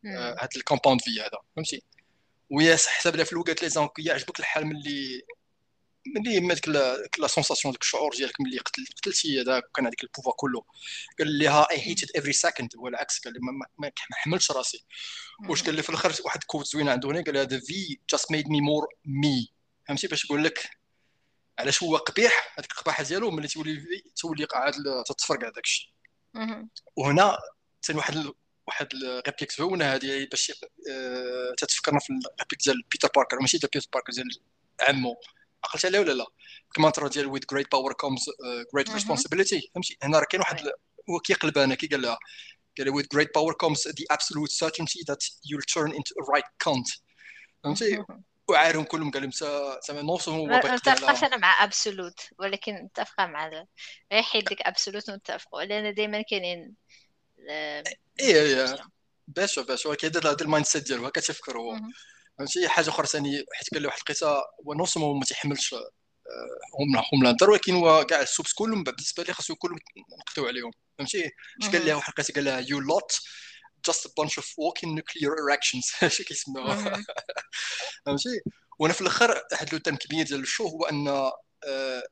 [0.06, 1.38] آه، هذا ال Compound V هذا.
[1.56, 1.82] فهمتي؟
[2.50, 5.22] ويا حسب لها في الوقت لي زونك يعجبك الحال ملي
[6.16, 6.68] ملي ما ديك
[7.18, 10.64] لا سونساسيون ديك الشعور ديالك ملي قتل قتلتي هذاك كان هذيك البوفا كله.
[11.18, 13.40] قال لي ها اي هيتد افري سكند هو العكس قال لي
[13.78, 14.84] ما, حملتش راسي.
[15.48, 18.30] واش قال لي في الآخر واحد كوت زوينة عنده هنا قال لي هذا في جاست
[18.32, 19.52] ميد مي مور مي
[19.88, 20.70] فهمتي؟ باش يقول لك
[21.58, 24.72] علاش هو قبيح هذيك القباحة ديالو ملي تولي تولي قاعد
[25.06, 25.88] تتفرق على داك الشيء.
[26.96, 27.38] وهنا
[27.82, 28.32] ثاني واحد
[28.66, 30.52] واحد ال réplique زوينة هذه باش
[30.90, 34.28] آه تتفكرنا في ال réplique ديال بيتر باركر ماشي ديال بيتر باركر ديال
[34.80, 35.16] عمو.
[35.64, 36.26] عقلت عليه ولا لا؟
[36.68, 38.24] الكمانترا ديال with great power comes
[38.74, 40.60] great responsibility فهمتي؟ هنا راه كاين واحد
[41.10, 42.18] هو كيقلب أنا كي قال لها
[42.78, 46.48] قال لها with great power comes the absolute certainty that you'll turn into a right
[46.64, 47.00] cunt.
[47.64, 48.04] فهمتي؟
[48.48, 49.30] وعارهم كلهم قال لهم
[49.88, 55.10] زعما نوصل هو ما اتفقش أنا مع absolute ولكن متفقه مع غير حيد ديك absolute
[55.10, 56.74] نتفقوا لأن دائما كاينين
[57.48, 57.84] إيه
[58.20, 58.78] إيه
[59.26, 61.78] باش باش هو كيدير هذا ال mindset ديالو هكا تيفكر هو.
[62.38, 65.74] فهمتي؟ حاجة أخرى ثاني حيت قال لي واحد القصة هو نو ما تيحملش
[66.80, 69.78] Homelander ولكن هو كاع ال supes كلهم بالنسبة لي خاصو كلهم
[70.18, 71.30] نقطعوا عليهم فهمتي؟
[71.62, 73.20] اش قال لها واحد القصة قال لها you lot
[73.90, 77.04] just a bunch of walking nuclear erections اش كيسموها.
[78.06, 78.40] فهمتي؟
[78.78, 82.02] وأنا في الأخر واحد لو كبير ديال ال show هو أن آه،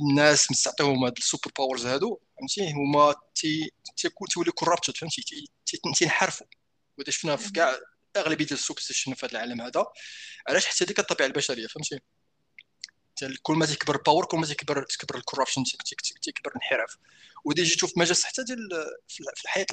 [0.00, 3.14] الناس مستعطيهم هاد ال super powers هادو فهمتي؟ هما
[3.96, 5.50] تيكون تولي corrupted فهمتي؟
[5.96, 6.46] تينحرفوا
[6.98, 7.78] وهذا شفنا في كاع
[8.16, 9.86] أغلبية السوبستيشن في هذا العالم هذا.
[10.48, 12.00] علاش؟ حتى هذيك الطبيعة البشرية فهمتي؟
[13.42, 15.64] كل ما تكبر ال power كل ما تكبر تكبر ال corruption
[16.22, 16.96] تكبر الانحراف.
[17.44, 18.68] ودي جيتو في مجال حتى ديال
[19.08, 19.66] في الحياة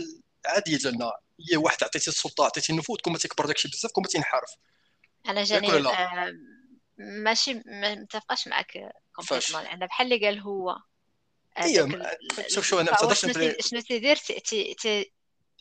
[0.46, 1.12] العادية ديالنا
[1.52, 4.50] هي واحد عطيتي السلطة عطيتي النفوذ كل ما تكبر داكشي بزاف كل ما تينحرف.
[5.28, 6.34] أنا جاني آه
[6.98, 10.76] ماشي ما متفقاش معك complètement أنا بحال اللي قال هو
[11.58, 11.88] هي
[12.48, 13.14] شوف شو أنا
[13.60, 14.18] شنو تيدير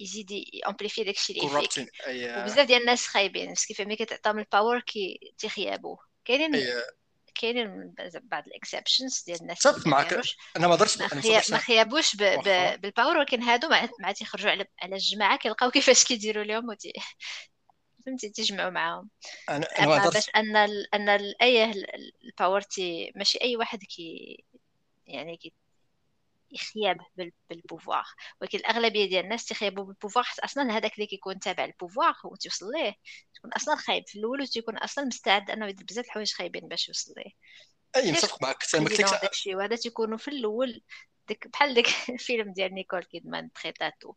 [0.00, 1.92] يزيد amplifie داكشي اللي فيك
[2.38, 6.82] وبزاف ديال الناس خايبين كيف ملي كتعطيهم ال power كي تيخيابوا كاينين اي
[7.34, 10.20] كاينين بعض ال exceptions ديال الناس اللي معك.
[10.56, 12.22] أنا ما درتش ما خيابوش ب...
[12.22, 12.80] ب...
[12.80, 16.92] بال power ولكن هادو مع مع تيخرجوا على على الجماعة كيلقاو كيفاش كيديروا لهم وتي
[18.06, 19.10] فهمتي؟ تيجمعوا معاهم.
[19.48, 20.94] أنا أنا باش أن ال...
[20.94, 21.42] أن ال...
[21.42, 24.44] اي ال- ال power تي ماشي أي واحد كي
[25.06, 25.52] يعني كي
[27.16, 27.32] بال...
[27.50, 28.04] بال pouvoir.
[28.40, 32.14] ولكن الأغلبية ديال الناس تيخيبوا بال pouvoir حيت أصلا هذاك اللي كيكون تابع ال pouvoir
[32.24, 32.94] وتيوصل ليه.
[33.34, 37.12] تكون أصلا خايب في الأول وتيكون أصلا مستعد أنه يدير بزاف الحوايج خايبين باش يوصل
[37.16, 37.32] ليه.
[37.96, 38.56] أي علاش متفق معك
[39.22, 40.82] داكشي وهذا تيكونوا في الأول
[41.28, 44.14] ديك بحال ديك الفيلم ديال نيكول كيدمان Prête à tout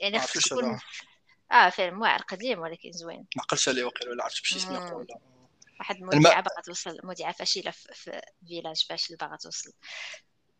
[0.00, 0.80] يعني خصك تكون
[1.52, 3.26] آه فيلم واعر قديم ولكن زوين.
[3.36, 4.76] ما عقلتش عليه وقيل ولا عرفت بشي مم.
[4.76, 5.18] ولا
[5.80, 9.72] واحد الم- مذيعة باغا توصل مذيعة فاشلة في, في village فاشل باغا توصل.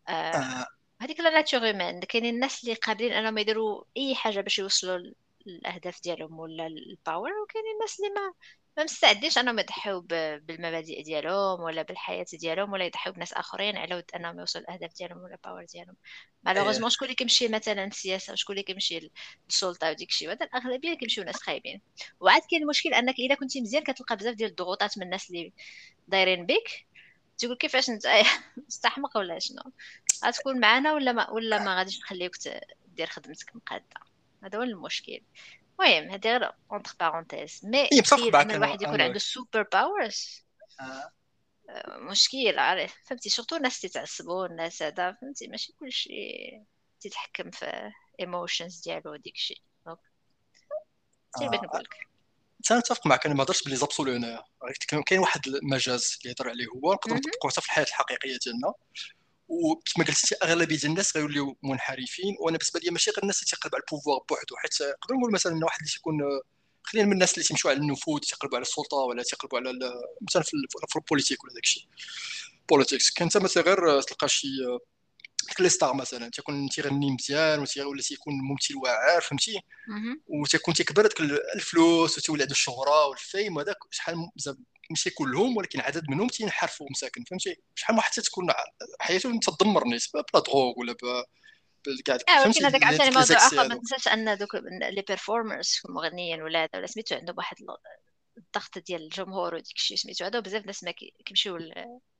[0.07, 0.67] آه آه،
[1.01, 5.11] هذيك la nature humaine كاينين الناس اللي قادرين انهم يديروا اي حاجة باش يوصلوا
[5.45, 8.33] للأهداف ديالهم ولا ال power وكاينين الناس اللي ما
[8.77, 14.03] ما مستعدينش انهم يضحيو بالمبادئ ديالهم ولا بالحياة ديالهم ولا يضحيو بناس آخرين على ود
[14.15, 15.95] انهم يوصلوا الاهداف ديالهم ولا ال power ديالهم.
[16.43, 19.11] malheureusement شكون اللي كيمشي مثلا السياسة وشكون اللي كيمشي
[19.49, 21.81] للسلطة وديك الشيء وهذا الأغلبية اللي كيمشيو ناس خايبين.
[22.19, 25.53] وعاد كاين المشكل أنك اذا كنتي مزيان كتلقى بزاف ديال الضغوطات من الناس اللي
[26.07, 26.87] دايرين بك
[27.37, 28.07] تقول كيفاش انت
[28.67, 29.61] مستحمق ولا شنو؟
[30.25, 32.35] غتكون معانا ولا ما ولا ما غاديش نخليوك
[32.87, 33.85] دير خدمتك مقادة؟
[34.43, 35.21] هذا هو المشكل.
[35.79, 37.89] المهم هذه غير entre parenthèses mais
[38.41, 40.45] ان الواحد يكون عنده super powers
[40.79, 41.11] آه.
[41.99, 46.11] مشكل عارف؟ فهمتي؟ surtout الناس تيتعصبوا الناس هذا فهمتي؟ ماشي كلشي
[46.99, 49.61] تيتحكم في emotions ديالو وديك الشيء.
[49.85, 49.99] donc
[51.37, 51.81] سير بغيت آه.
[52.71, 54.43] نقول لك أنا نتفق معك أنا ما هضرتش ب les absolus هنايا.
[54.87, 57.23] كاين- كاين واحد المجاز اللي يهضر عليه هو نقدروا مهم.
[57.27, 58.73] نطبقوه حتى في الحياة الحقيقية ديالنا.
[59.47, 63.81] وكما قلتي أغلبية الناس غيوليو منحرفين وأنا بالنسبة لي ماشي غير الناس اللي تيقلب على
[63.83, 64.55] ال pouvoir بوحدو.
[64.57, 66.19] حيت نقدر نقول مثلا واحد اللي تيكون
[66.83, 69.71] خلينا من الناس اللي تيمشيو على النفوذ تيقلبوا على السلطة ولا تيقلبوا على
[70.21, 71.87] مثلا في ال politique ولا داكشي.
[72.69, 74.47] politics كان انت مثلا غير تلقى شي
[75.47, 80.21] ديك les stars مثلا تيكون تيغني مزيان ولا تيكون ممثل واعر فهمتي مهم.
[80.27, 81.19] وتكون تيكبر داك
[81.55, 84.15] الفلوس وتولي عنده الشهرة وال fame وهذاك شحال
[84.89, 88.47] ماشي كلهم ولكن عدد منهم تينحرفوا مساكن فهمتي شحال واحد تتكون
[88.99, 90.97] حياته تدمر نيت ب la drogue ولا ب
[92.05, 93.75] كاع آه ولكن هذاك عاوتاني موضوع آخر ما.
[93.75, 94.55] تنساش أن دوك
[94.91, 97.77] les performers المغنيين ولا هذا ولا سميتو عندهم واحد ال-
[98.37, 101.57] الضغط ديال الجمهور وديك الشيء سميتو هذا بزاف الناس ما كي- كيمشيو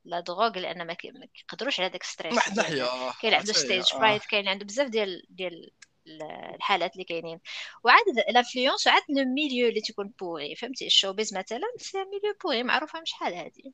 [0.05, 2.33] la drogue لأن ما كي- ما كيقدروش على داك من stress.
[2.35, 3.97] واحد الناحية آه، كاين عنده stage آه.
[3.97, 5.71] fright كاين عنده بزاف ديال ديال
[6.07, 6.23] ال-
[6.55, 7.39] الحالات اللي كاينين.
[7.83, 12.35] وعاد ال influence وعاد le milieu اللي تيكون pourri فهمتي؟ ال showbiz مثلا c'est milieu
[12.43, 13.73] pourri معروفة من شحال هادي.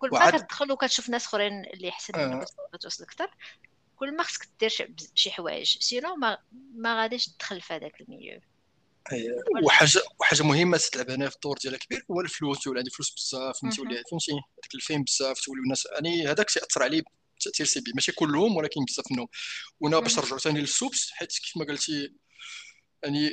[0.00, 2.26] كل ما كتدخل وكتشوف ناس أخرين اللي أحسن آه.
[2.26, 3.30] منك كتوصل أكثر
[3.96, 4.68] كل ما خصك دير
[5.14, 5.78] شي- حوايج.
[5.78, 6.38] sinon ما
[6.74, 8.40] ما غاديش تدخل في هذاك ال milieu.
[9.64, 13.64] وحاجه وحاجة مهمة تلعب هنا في الدور ديالها كبير هو الفلوس تولي عندي فلوس بزاف
[13.64, 13.72] مهم.
[13.72, 17.02] تولي فهمتي داك ال fame بزاف توليو الناس يعني هذاك تاثر عليه
[17.40, 19.28] تاثير سلبي ماشي كلهم ولكن بزاف منهم
[19.80, 20.18] وأنا باش.
[20.18, 22.14] نرجعوا ثاني لل supes حيت كيف ما قلتي
[23.02, 23.30] يعني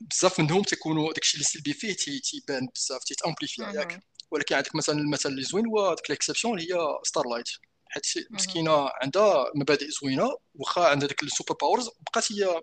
[0.00, 4.00] بزاف منهم تيكونوا داكشي اللي سلبي فيه تي- تيبان بزاف تيت amplifie ياك.
[4.30, 7.48] ولكن عندك مثلا المثل اللي زوين هو ديك l'exception اللي هي Starlight
[7.90, 8.06] حيت.
[8.30, 12.60] مسكينة عندها مبادئ زوينة واخا عندها ديك ال super powers بقات هي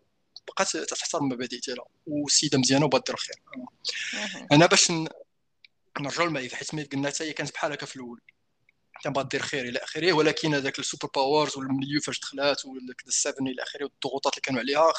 [0.47, 3.35] بقات تحترم المبادئ ديالها والسيده مزيانة وبغات دير الخير.
[4.51, 4.91] أنا باش
[5.99, 8.21] نرجعوا ل Maeve حيت ملي قلنا حتى هي كانت بحال هكا في الأول.
[9.03, 13.07] كان دير خير إلى آخره ولكن هذاك ال super powers وال milieu فاش دخلات وداك
[13.07, 14.93] ال Seven إلى آخره والضغوطات اللي كانوا عليها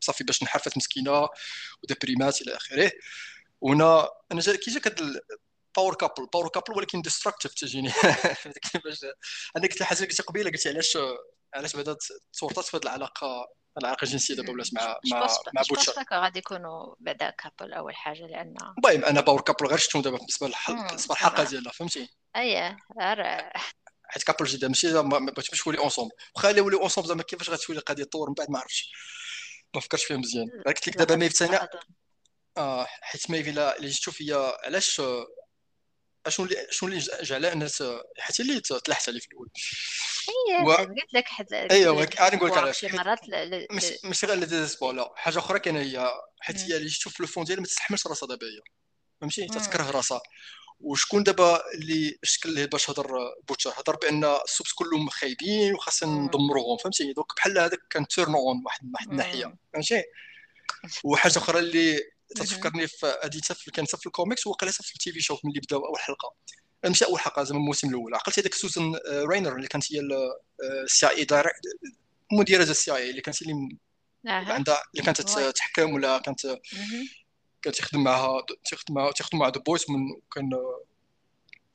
[0.00, 1.28] صافي باش انحرفت مسكينة
[1.82, 2.92] ودبريمات إلى آخره.
[3.60, 5.02] وهنا أنا جا كي جاك
[5.76, 7.92] power couple power couple ولكن destructive تجيني.
[8.72, 9.04] كيفاش
[9.56, 10.98] أنا قلت حاجة قلت قبيلة قلت علاش
[11.54, 11.96] علاش بعدا
[12.32, 15.92] تورطات في هذه العلاقة العلاقه الجنسيه دابا ولات مع مع مع Butcher.
[16.12, 20.46] غادي يكونوا بعدا couple أول حاجة لأن المهم أنا power couple غير شفتهم دابا بالنسبة
[20.48, 21.50] للحلقه مم، بالنسبة للحلقة صراحة.
[21.50, 23.24] ديالها فهمتي؟ أي غير
[24.04, 27.78] حيت couple جديدة ماشي ما بغيتش يولي ensemble واخا الا وليو ensemble زعما كيفاش غتولي
[27.78, 28.90] القضية تطور من بعد ما عرفتش.
[29.74, 30.48] ما فكرتش فيها مزيان.
[30.48, 31.58] غير قلت لك دابا Maeve ثاني
[32.58, 35.02] آه حيت Maeve الا اللي جيت تشوف هي علاش
[36.26, 37.82] اشنو اللي شنو اللي جعل الناس
[38.18, 39.48] حيت اللي تلحت عليه في الأول
[40.68, 42.78] و- قلت لك حد أيوة، أنا نقول لك علاش.
[42.78, 43.18] شي مرات
[44.04, 46.10] ماشي غير désespoir لا حاجة أخرى كاين هي
[46.40, 46.56] حيت.
[46.60, 48.60] هي اللي تشوف le fond ديالها ما تستحملش راسها دابا هي
[49.20, 49.46] فهمتي.
[49.46, 50.20] تتكره راسها
[50.80, 53.10] وشكون دابا اللي الشكل اللي باش هضر
[53.48, 56.10] بوتشر هضر بأن ال supes كلهم خايبين وخاصنا.
[56.10, 59.08] ندمروهم فهمتي دوك بحال هذاك كان turn on واحد من واحد.
[59.10, 60.02] الناحية فهمتي
[61.04, 62.00] وحاجة أخرى اللي.
[62.36, 65.98] تتفكرني في هذه حتى في- كانت الكوميكس حتى في ال TV show ملي بداو أول
[65.98, 66.34] حلقة.
[66.84, 68.14] ماشي أول حلقة زعما الموسم الأول.
[68.14, 70.00] عقلتي هذيك سوزان آه، راينر اللي كانت هي
[70.84, 71.26] ال CIA
[72.32, 73.78] مديرة ديال ال CIA اللي كانت اللي
[74.24, 75.20] عندها اللي كانت
[75.56, 76.46] تحكم ولا كانت
[77.62, 79.98] كان تخدم معها تخدم معها تخدم مع The Boys من
[80.34, 80.50] كان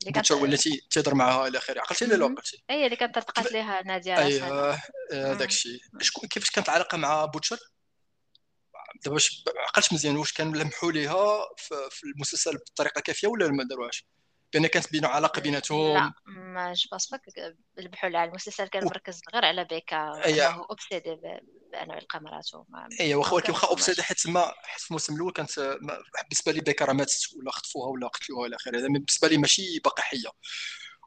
[0.06, 0.56] بوتشر ولا
[0.90, 1.80] تيهضر معها إلى آخره.
[1.80, 4.76] عقلتي ولا لا عقلتي؟ هي اللي كانت تلقات ليها نادية ايوا
[5.34, 5.80] داك الشيء
[6.30, 7.58] كيفاش كانت العلاقه مع بوتشر؟
[9.04, 11.40] دابا واش عقلت مزيان واش كان لمحوا ليها
[11.90, 14.06] في المسلسل بطريقة كافية ولا ما داروهاش؟
[14.52, 17.20] بأن كانت بينهم علاقة بيناتهم؟ لا moi je pense pas
[17.80, 21.14] ذبحوا على المسلسل كان مركز غير على بيكا اييه obsédé
[21.72, 22.66] بانه يلقى مراته
[23.00, 25.60] ايوا واخا ولكن واخا obsédé حيت تما حيت في الموسم الأول كانت
[26.22, 30.02] بالنسبة لي بيكا راه ماتت ولا خطفوها ولا قتلوها إلى اخره بالنسبة لي ماشي باقي
[30.02, 30.30] حيه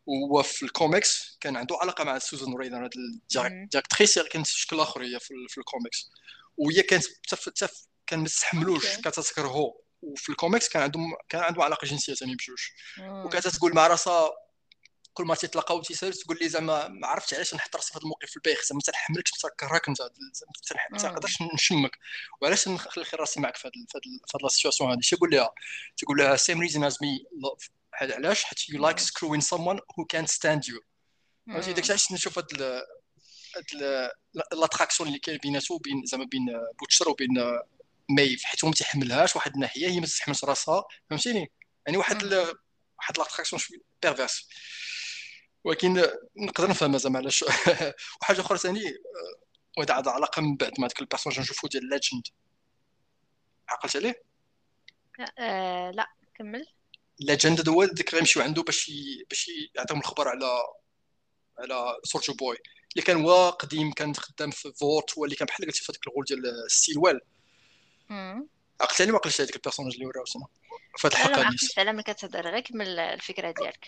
[0.05, 2.93] وفي الكوميكس كان عنده علاقة مع سوزان ريدر هاد
[3.35, 6.11] ال directrice كانت شكل آخر هي في الكوميكس
[6.59, 7.67] وهي كانت حتى
[8.07, 12.59] كان ما تستحملوش كتكرهو وفي الكوميكس كان عندهم كان عندهم علاقة جنسية ثاني بجوج.
[13.01, 14.31] وكانت تقول مع راسها
[15.13, 18.29] كل ما تيتلاقاو تيسال تقول لي زعما ما عرفتش علاش نحط راسي في هذا الموقف
[18.29, 20.01] في البايخ زعما تنحملكش نكرهك انت
[20.91, 21.91] ما تقدرش نشمك.
[22.41, 25.53] وعلاش نخلي راسي معك في هذا في هذا ال situation هذه يقول لها
[25.97, 27.25] تقول لها same reason as me
[27.93, 30.81] علاش؟ حيت you like screwing someone who can't stand you.
[31.47, 32.83] فهمتي؟ داك علاش نشوف هاد
[34.53, 36.45] l'attraction اللي كاين بيناتو بين زعما بين
[36.79, 37.59] بوتشر وبين
[38.09, 40.83] مايف حيت هو ما تيحملهاش واحد الناحية هي ما تستحملش راسها.
[41.09, 41.51] فهمتيني؟
[41.85, 42.55] يعني واحد ال...
[42.97, 44.49] واحد l'attraction شوية perverse
[45.63, 46.05] ولكن
[46.37, 47.45] نقدر نفهم زعما علاش.
[48.21, 48.81] وحاجة أخرى ثاني
[49.77, 52.23] وهذا عندها علاقة من بعد مع ذاك ال personnage نشوفو ديال ليجند
[53.69, 54.23] عقلت عليه؟
[55.39, 56.67] أه لا كمل.
[57.19, 58.91] ليجند هو ديك غيمشيو عنده باش
[59.29, 60.63] باش يعطيهم الخبر على
[61.59, 62.57] على Soldier Boy.
[62.93, 66.07] اللي كان هو قديم كان خدام في Vought هو اللي كان بحال قلتي في هذاك
[66.07, 67.19] ال rôle ديال ستيلويل
[68.81, 70.47] عقلتني ما قلتش هذيك ال personnage اللي وراو سنة
[70.97, 73.87] في هذه الحلقة لا ما عقلتش على ملي كتهضر غير كمل الفكرة ديالك.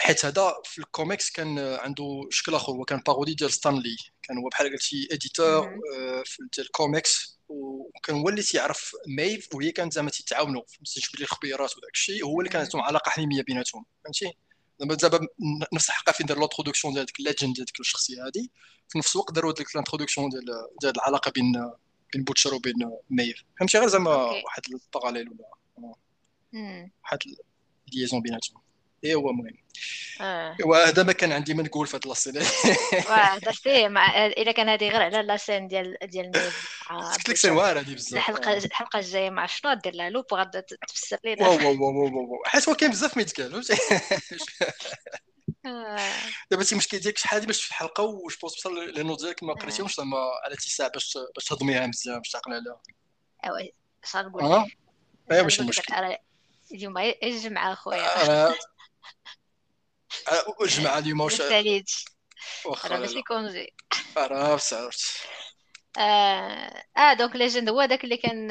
[0.00, 4.38] حيت هذا في الكوميكس كان عنده شكل آخر هو كان parodie ديال Stan Lee كان
[4.38, 10.10] هو بحال قلتي éditeur آه، في الكوميكس وكان هو اللي تيعرف مايف وهي كانت زعما
[10.10, 14.36] تيتعاونوا تجيب لي الخبيرات وداك الشيء هو اللي كانت عندهم علاقة حميمية بيناتهم فهمتي؟
[14.80, 15.26] دابا دابا
[15.72, 18.48] نفس الحلقة فين دار l'introduction ديال ديك الليجند ديال ديك الشخصية هذه
[18.88, 20.44] في نفس الوقت داروا ديك ال introduction ديال
[20.80, 21.52] ديال العلاقة بين
[22.12, 22.74] بين بوتشر وبين
[23.10, 25.94] مايف فهمتي؟ غير زعما واحد ال parallèle ولا
[27.02, 27.18] واحد
[27.92, 28.62] ال liaison بيناتهم.
[29.04, 29.56] إيه هو مهم
[30.20, 30.56] آه.
[30.64, 32.36] وهذا ما كان عندي ما نقول في هذه la scène
[33.08, 36.32] واه درتي مع إلا كان هذه غير على la scène ديال ديال
[37.14, 38.14] قلت لك سنوار هذه بزاف.
[38.14, 40.10] الحلقة الحلقة الجاية ما شنو دير لها.
[40.10, 41.48] لوب وغادا تفسر لينا.
[41.48, 43.64] واو واو واو واو حيت هو كاين بزاف ما يتقال
[45.66, 45.96] آه.
[46.50, 49.96] دابا انت المشكل ديالك شحال باش في الحلقة واش بوس بصح لأنه ديالك ما قريتيهمش
[49.96, 52.80] زعما على تسع باش باش تهضميها مزيان باش تعقل عليها.
[53.44, 53.70] ايوا
[54.04, 54.66] اش غنقول لك
[55.32, 55.94] ايوا ماشي مشكل
[56.72, 58.54] اليوم الجمعة أخويا.
[60.60, 61.42] الجمعه اليوم واش
[62.64, 63.74] واخا ماشي congé.
[64.16, 65.20] عرفت عرفت
[65.98, 68.50] آه, آه donc ليجند هو داك اللي كان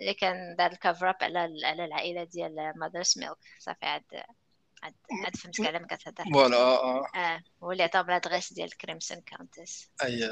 [0.00, 4.04] اللي كان دار ال cover up على على العائلة ديال Mother's Milk صافي عاد
[4.82, 6.56] عاد عاد فهمت ما كتهضر voilà.
[7.14, 10.30] آه هو اللي عطاهم l'adresse ديال Crimson Countess et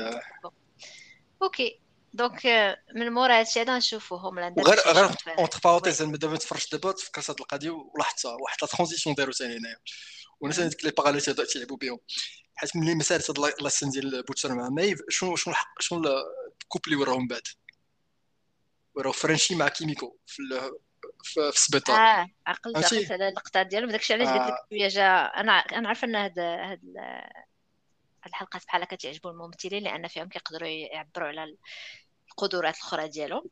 [1.42, 1.85] OK.
[2.16, 2.46] donc
[2.94, 4.16] من مورا هادشي هذا نشوفو.
[4.16, 8.68] Homelander غير غير entre parenthèses دابا ما تفرجت دابا تفكرت هاد القضية ولاحظت واحد la
[8.68, 9.76] transition داروا ثاني هنايا.
[10.40, 11.98] والناس هذيك لي parallèle تيلعبوا بهم
[12.56, 15.98] حيت ملي مسالت هاد la scène ديال بوتشر مع مايف شنو شنو شنو
[16.62, 17.42] ال coupe اللي وراهم بعد؟
[18.94, 20.70] وراو فرنشي مع كيميكو في
[21.22, 24.66] في السبيطار آه عقلت عقلت على اللقطه ديالو داكشي علاش قلت لك آه.
[24.70, 26.80] شوية جا أنا أنا عارفة إن هاد هاد
[28.26, 31.56] الحلقات بحال هكا تعجبوا الممثلين لأن فيهم كيقدروا يعبروا على
[32.38, 33.44] القدرات الأخرى ديالهم.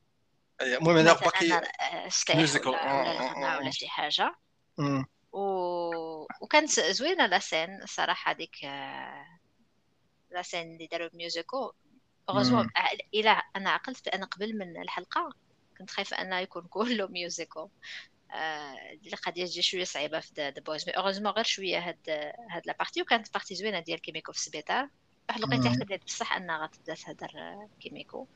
[0.62, 1.62] المهم أنا باقي
[2.34, 4.34] musical ولا, ولا شي حاجة.
[5.32, 5.40] و...
[6.40, 8.56] وكانت زوينة la scène الصراحه هذيك
[10.30, 11.72] la scène اللي داروا musical
[12.28, 12.70] heureusement
[13.14, 15.32] إلى أنا عقلت بأن قبل من الحلقة
[15.78, 17.68] كنت خايفة انه يكون كله musical
[18.34, 18.74] آه
[19.12, 22.10] القضية تجي شوية صعيبة في The Boys mais heureusement غير شوية هاد
[22.50, 24.88] هاد la partie وكانت partie زوينة ديال كيميكو في السبيطار.
[25.28, 27.30] واحد لقيت حتى بصح أنها غتبدأ تهضر
[27.80, 28.26] كيميكو.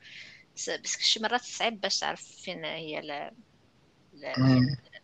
[0.84, 3.34] بس شي مرات صعيب باش تعرف فين هي la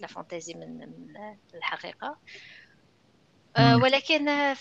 [0.01, 2.19] la fantaisie من من الحقيقة.
[3.57, 4.55] أه ولكن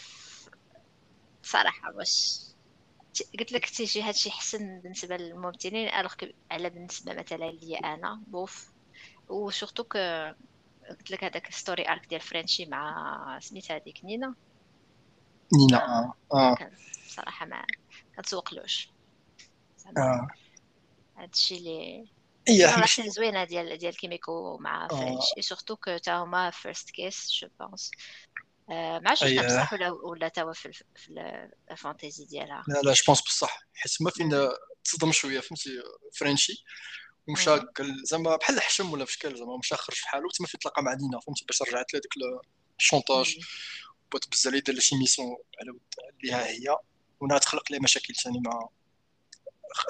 [1.43, 2.43] صراحة واش
[3.39, 6.13] قلت لك تيجي هادشي حسن بالنسبة للممثلين alors
[6.51, 8.73] على بالنسبة مثلا ليا أنا bof.
[9.29, 9.97] و surtout que
[10.89, 14.35] قلت لك هذاك story arc ديال فرنشي مع سميت هذيك نينا.
[15.53, 16.57] نينا آه.
[17.07, 17.65] صراحة ما
[18.15, 18.93] كنتسوقلوش
[19.97, 20.27] آه.
[21.23, 22.07] هادشي اللي
[22.47, 27.47] هي راسين زوينة ديال ديال كيميكو مع فرنشي سورتو كو تا هما فيرست كيس جو
[27.59, 27.91] بونس
[28.69, 33.59] ما عرفتش بصح ولا ولا توا في, في الفانتيزي ديالها لا لا جو بونس بصح
[33.75, 34.49] حيت ما فين
[34.83, 35.69] تصدم شوية فهمتي
[36.19, 36.63] فرنشي
[37.27, 37.59] ومشى
[38.03, 41.19] زعما بحال حشم ولا بشكل زعما مشى خرج في حاله تما فين تلاقى مع دينا
[41.19, 42.13] فهمتي باش رجعت لهذاك
[42.79, 43.39] الشونطاج.
[44.11, 45.27] بغات بزاف يدير شي ميسيون
[45.61, 45.79] على
[46.23, 46.77] اللي ها هي
[47.19, 48.69] ونا تخلق لي مشاكل ثاني مع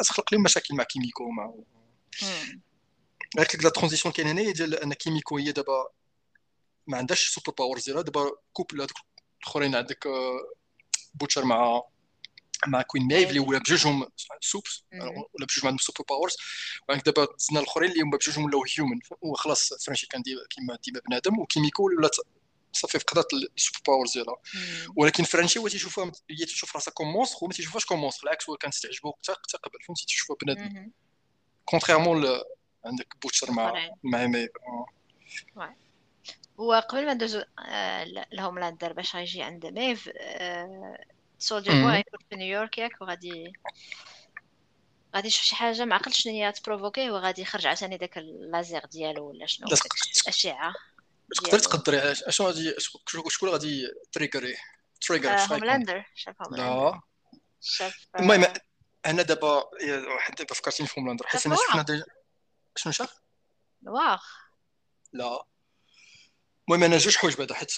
[0.03, 1.53] تخلق لي مشاكل مع كيميكو مع
[3.38, 5.88] هذيك la transition كاين هنايا ديال أن كيميكو هي دابا
[6.88, 8.97] ما عندهاش super powers ديالها دابا couple هذوك
[9.41, 10.07] الأخرين عندك
[11.13, 11.81] بوتشر مع
[12.67, 14.07] مع كوين ميف اللي ولا بجوجهم
[14.41, 16.38] supes ولا بجوج عندهم super powers
[16.89, 20.99] وعندك دابا زنا الأخرين اللي هما بجوجهم ولاو human وخلاص فرانشي كان ديما كيما ديما
[21.07, 22.15] بنادم وكيميكو ولات
[22.74, 24.36] صافي فقدت ال super powers ديالها
[24.95, 28.49] ولكن فرانشي هو تيشوفها هي تيشوف راسها comme monstre هو ما تيشوفهاش comme monstre بالعكس
[28.49, 30.91] هو كانت تعجبو حتى قبل فهمتي تيشوفها بنادم.
[31.66, 32.39] contrairement
[32.86, 34.49] عندك بوتشر مع مع ميف
[36.57, 40.09] وقبل ما ندوزو آه، لهوملاندر باش غيجي عند ميف
[41.39, 43.53] سولجر بوي غيكون في نيويورك ياك وغادي
[45.15, 48.17] غادي يشوف شي حاجة ما عقلتش شنو هي ت provoquer ه وغادي يخرج عاوتاني داك
[48.17, 49.67] اللازير ديالو ولا شنو
[50.28, 50.74] الأشعة.
[51.36, 52.75] تقدر تقدري اشنو غادي
[53.29, 54.55] شكون غادي تريكري
[55.01, 56.99] تريجر هوملاندر شاف هوملاندر
[57.79, 57.91] لا.
[58.19, 58.53] المهم
[59.05, 59.63] أنا دابا
[60.15, 62.05] واحد دابا فكرتيني في هوملاندر حيت أنا شفنا
[62.75, 63.13] شنو شاف؟
[63.84, 64.21] نوار
[65.13, 65.45] لا.
[66.67, 67.71] المهم أنا جوج حوايج بعدا حيت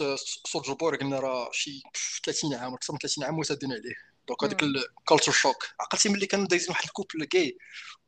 [0.47, 1.81] سولجر بوي قلنا راه شي
[2.25, 3.95] 30 عام أكثر من 30 عام وسادين عليه.
[4.27, 7.57] دونك هذاك الكالتشر شوك عقلتي ملي كانوا دايزين واحد الكوبل كاي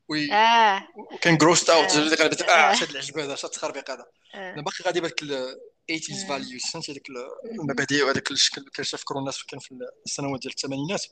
[0.10, 0.88] وي آه.
[0.96, 2.72] وكان جروست اوت آه.
[2.72, 2.74] آه.
[2.74, 4.06] شاد العجب هذا شاد التخربيق هذا.
[4.36, 7.08] أنا باقي غادي بهذاك 80 فاليوز فهمتي هذيك
[7.46, 11.06] المبادئ وهذاك الشكل اللي كيفكروا الناس كان في السنوات ديال الثمانينات.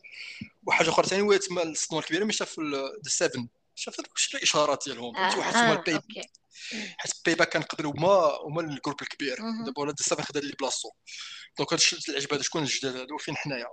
[0.68, 2.60] وحاجة أخرى ثاني هو تما الصدمة الكبيرة ملي شاف
[3.06, 5.16] ذا سيفن شاف واش الاشارات ديالهم.
[5.16, 6.02] واحد هما البيب
[6.98, 9.38] حيت بيبا كان قبل هما هما الجروب الكبير.
[9.66, 10.90] دابا ولاد السبع خدا اللي بلاصتو.
[11.58, 13.68] دونك هذا الشيء العجب هذا شكون الجداد هذا وفين حنايا؟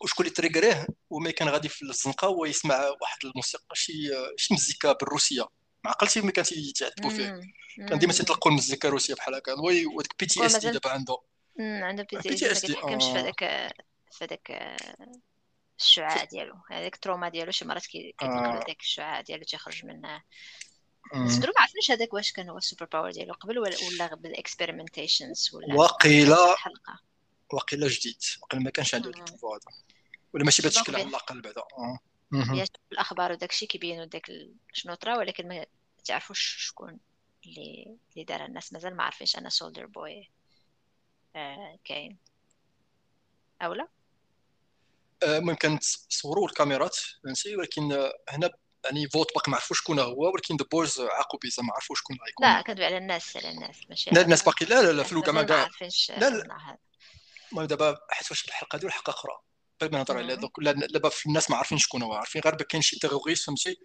[0.00, 3.92] وشكون اللي trigger يه وما كان غادي في الزنقه هو يسمع واحد الموسيقى شي
[4.36, 5.42] شي مزيكا بالروسيه
[5.84, 7.40] ما عقلتي ملي كان تيعذبوا فيه
[7.88, 9.52] كان ديما تيطلقوا المزيكا الروسيه بحال هكا
[9.96, 11.16] وديك PTSD دابا عنده
[11.58, 13.38] عنده PTSD ما في هذاك
[14.12, 14.76] في هذاك
[15.78, 18.60] الشعاع ديالو هذاك ال trauma ديالو شي مرات كيدخل.
[18.66, 20.22] داك الشعاع ديالو تيخرج منه
[21.04, 24.29] بس ما عرفناش هذاك واش كان هو ال super power ديالو قبل ولا ولا بال
[24.29, 26.56] experimentations ولا وقيلا
[27.52, 29.84] وقيلا جديد وقيلا ما كانش عنده البوفوار هذا
[30.32, 31.62] ولا ماشي بهذا الشكل على الأقل بعدا.
[32.30, 34.30] في الأخبار وداك الشيء كيبينوا داك
[34.72, 35.66] شنو طرا ولكن ما
[36.04, 37.00] تعرفوش شكون
[37.46, 39.36] اللي اللي دار الناس مازال ما عارفينش.
[39.36, 40.30] أنا سولدر بوي
[41.36, 42.18] آه كاين.
[43.62, 43.88] أو لا
[45.22, 45.78] آه، ممكن
[46.10, 48.50] تصوروا الكاميرات فهمتي؟ ولكن هنا
[48.84, 52.16] يعني فوت باقي ما عرفوش شكون هو ولكن ذا بويز عاقوا بيزا ما عرفوش شكون
[52.26, 53.80] غيكون لا كندوي على الناس على الناس.
[53.88, 55.68] ماشي لا الناس باقي لا لا لا في الوكا كاع
[56.18, 56.78] لا لا.
[57.54, 59.32] المهم دابا حيت واش الحلقة ديال حلقه أخرى
[59.80, 62.98] قبل ما نهضر على دوك دابا الناس ما عارفين شكون هو عارفين غير كاين شي
[62.98, 63.78] تيغوريست فهمتي؟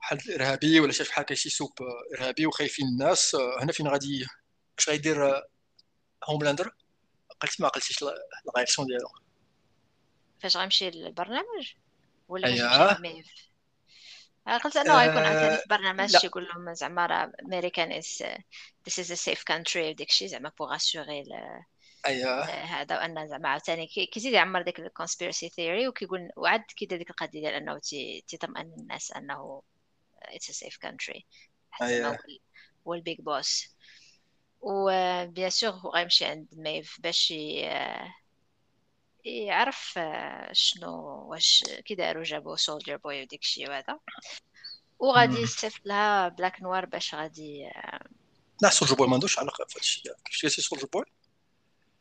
[0.00, 1.72] بحال الارهابي ولا شي بحال شي سوب
[2.14, 3.36] إرهابي وخايفين الناس.
[3.60, 4.26] هنا فين غادي
[4.78, 5.42] اش غيدير
[6.24, 6.74] هوملاندر
[7.40, 8.04] قلت ما قلتيش
[8.48, 9.08] الغايرسيون ديالو.
[10.38, 11.72] فاش غيمشي للبرنامج؟
[12.28, 12.60] ولا فاش
[13.00, 13.44] غيمشي
[14.64, 18.22] قلت أنه غيكون عندنا في برنامج يقول لهم زعما راه American is
[18.84, 21.24] this is a safe country وداك الشيء زعما pour assurer
[22.06, 22.44] أيوه.
[22.44, 27.40] هذا وأن زعما عاوتاني كيزيد يعمر ديك ال conspiracy theory وكيقول وعد كيدير ديك القضية
[27.40, 27.78] ديال انه
[28.28, 29.62] تيطمئن الناس أنه
[30.22, 31.26] it's a safe country
[32.86, 33.76] هو ال big boss
[34.60, 37.34] و bien sûr هو غيمشي عند ميف باش
[39.24, 39.98] يعرف
[40.52, 40.92] شنو
[41.30, 43.98] واش كي داروا جابوا سولجر بوي وديك الشيء وهذا.
[44.98, 47.70] وغادي يصيفط لها بلاك نوار باش غادي
[48.62, 50.12] لا سولجر بوي ما عندوش علاقة في هذا الشيء.
[50.24, 51.04] كيفاش سولجر بوي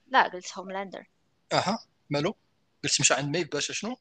[0.07, 1.05] لا قلت هوملاندر
[1.53, 1.79] أها
[2.09, 2.35] مالو؟
[2.83, 3.97] قلت مشى عند ميف باش شنو؟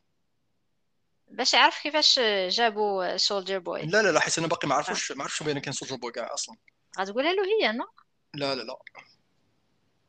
[1.31, 5.23] باش يعرف كيفاش جابوا سولجر بوي لا لا لا حيت أنا باقي ما عرفوش ما
[5.23, 6.57] عرفتش بين كان سولجر بوي كاع أصلا.
[6.99, 7.87] غتقولها له هي non؟
[8.35, 8.79] لا لا لا.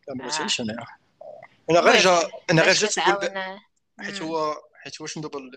[0.07, 0.85] لا ما قلتش أنا.
[1.69, 2.99] أنا غير جا أنا غير جات
[3.99, 5.51] حيت هو حيت هو شنو دابا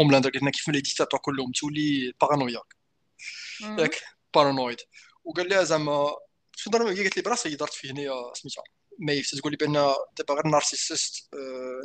[0.00, 2.76] هوملاندر قلنا كيف لي ديكتاتور كلهم تولي بارانوياك
[3.60, 4.02] ياك
[4.34, 4.80] بارانويد
[5.24, 6.16] وقال لها زعما
[6.56, 8.64] شنو قالت لي براسها هي دارت فيه هنايا سميتها
[9.02, 9.72] مي تقول لي بان
[10.18, 11.28] دابا غير نارسيسيست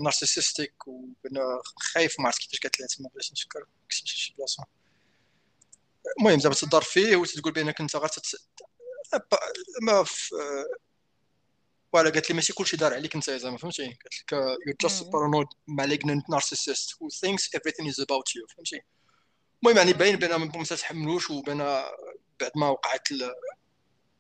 [0.04, 1.60] نارسيسيستيك وبان
[1.94, 3.60] خايف ما عرفت كيفاش قالت لها تما بلاش نفكر
[3.90, 4.66] كتبت شي بلاصه
[6.20, 8.10] المهم زعما تضر فيه وتقول بانك انت غير
[9.82, 10.36] ما في
[11.94, 14.32] voilà قالت لي ماشي كلشي دار عليك انت زعما فهمتي قالت لك
[14.68, 15.48] you just paranoid
[15.82, 18.82] malignant narcissist who thinks everything is about you فهمتي
[19.64, 21.58] المهم يعني باين بان ما تحملوش وبان
[22.40, 23.08] بعد ما وقعت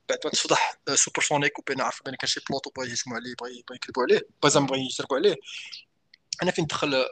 [0.10, 3.50] بعد ما تفضح سوبر سونيك وبان عرف بان كان شي بلوط وبغا يهجموا عليه بغا
[3.76, 5.36] يكذبوا عليه بغا زعما بغا يسرقوا عليه
[6.44, 7.06] أنا فين دخل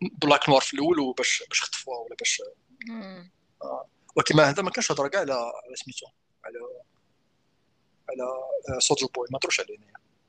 [0.00, 2.42] Black Noir في الأول وباش باش خطفوها ولا باش
[3.62, 3.88] آه.
[4.16, 6.06] ولكن هذا ما كانش هضره كاع على على سميتو
[6.44, 6.58] على
[8.10, 9.78] على Soldier Boy ما هضروش عليه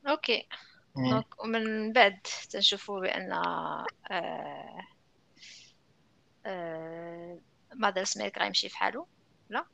[0.07, 0.47] OK
[0.95, 3.86] donc ومن بعد تنشوفوا بان آه
[6.45, 9.07] آه سميك غيمشي في حاله
[9.49, 9.66] لا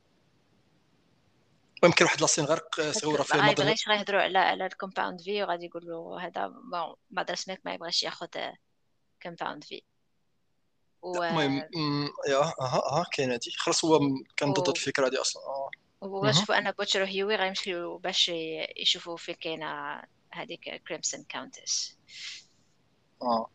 [1.83, 2.59] ويمكن واحد la scène غير
[2.91, 7.35] صغيره فيها ما يبغيش غيهضروا على على ال Compound V وغادي يقولوا هذا bon Mother's
[7.35, 8.27] Milk ما يبغيش ياخذ
[9.23, 9.81] Compound V.
[11.05, 11.57] المهم
[12.29, 13.51] يا أها أها كاين هادي.
[13.57, 13.99] خلاص هو
[14.37, 15.43] كان ضد الفكرة هادي أصلا.
[15.43, 15.69] آه.
[16.01, 18.31] وغنشوفوا أن Butcher وهيوي غيمشيو باش
[18.77, 20.01] يشوفوا فين كاينة
[20.33, 21.97] هذيك Crimson Countess
[23.21, 23.49] آه.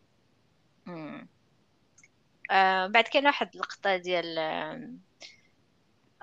[2.51, 4.39] آه بعد كاين واحد اللقطه ديال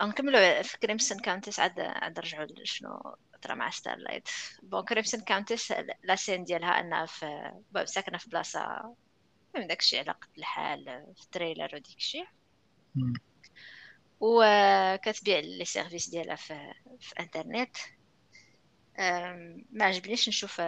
[0.02, 4.28] نكملوا في Crimson Countess عاد عاد نرجعوا شنو طرا مع Starlight
[4.62, 5.72] bon Crimson Countess
[6.04, 7.52] la scène ديالها أنها في
[7.84, 8.94] ساكنة في بلاصة
[9.54, 10.84] من داكشي على قد الحال
[11.16, 12.26] في ال trailer وديك الشيء
[14.20, 17.76] وكتبيع les services ديالها في, في انترنت
[19.70, 20.62] ما عجبنيش نشوف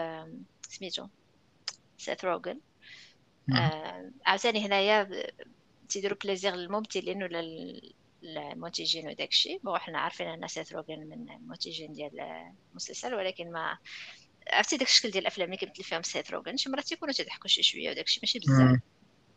[0.68, 1.08] سميتو
[1.98, 2.60] Seth Rogen
[4.26, 5.26] عاوتاني هنايا
[5.88, 7.40] تيديروا plaisir للممثلين ولا
[8.22, 12.20] المنتجين وداكشي bon حنا عارفين أن Seth Rogen من المنتجين ديال
[12.70, 13.78] المسلسل ولكن ما
[14.52, 17.62] عرفتي داك الشكل ديال الأفلام اللي كيمثل فيهم Seth Rogen؟ شي مرات تيكونوا تضحكوا شي
[17.62, 18.80] شوية وداكشي ماشي بزاف.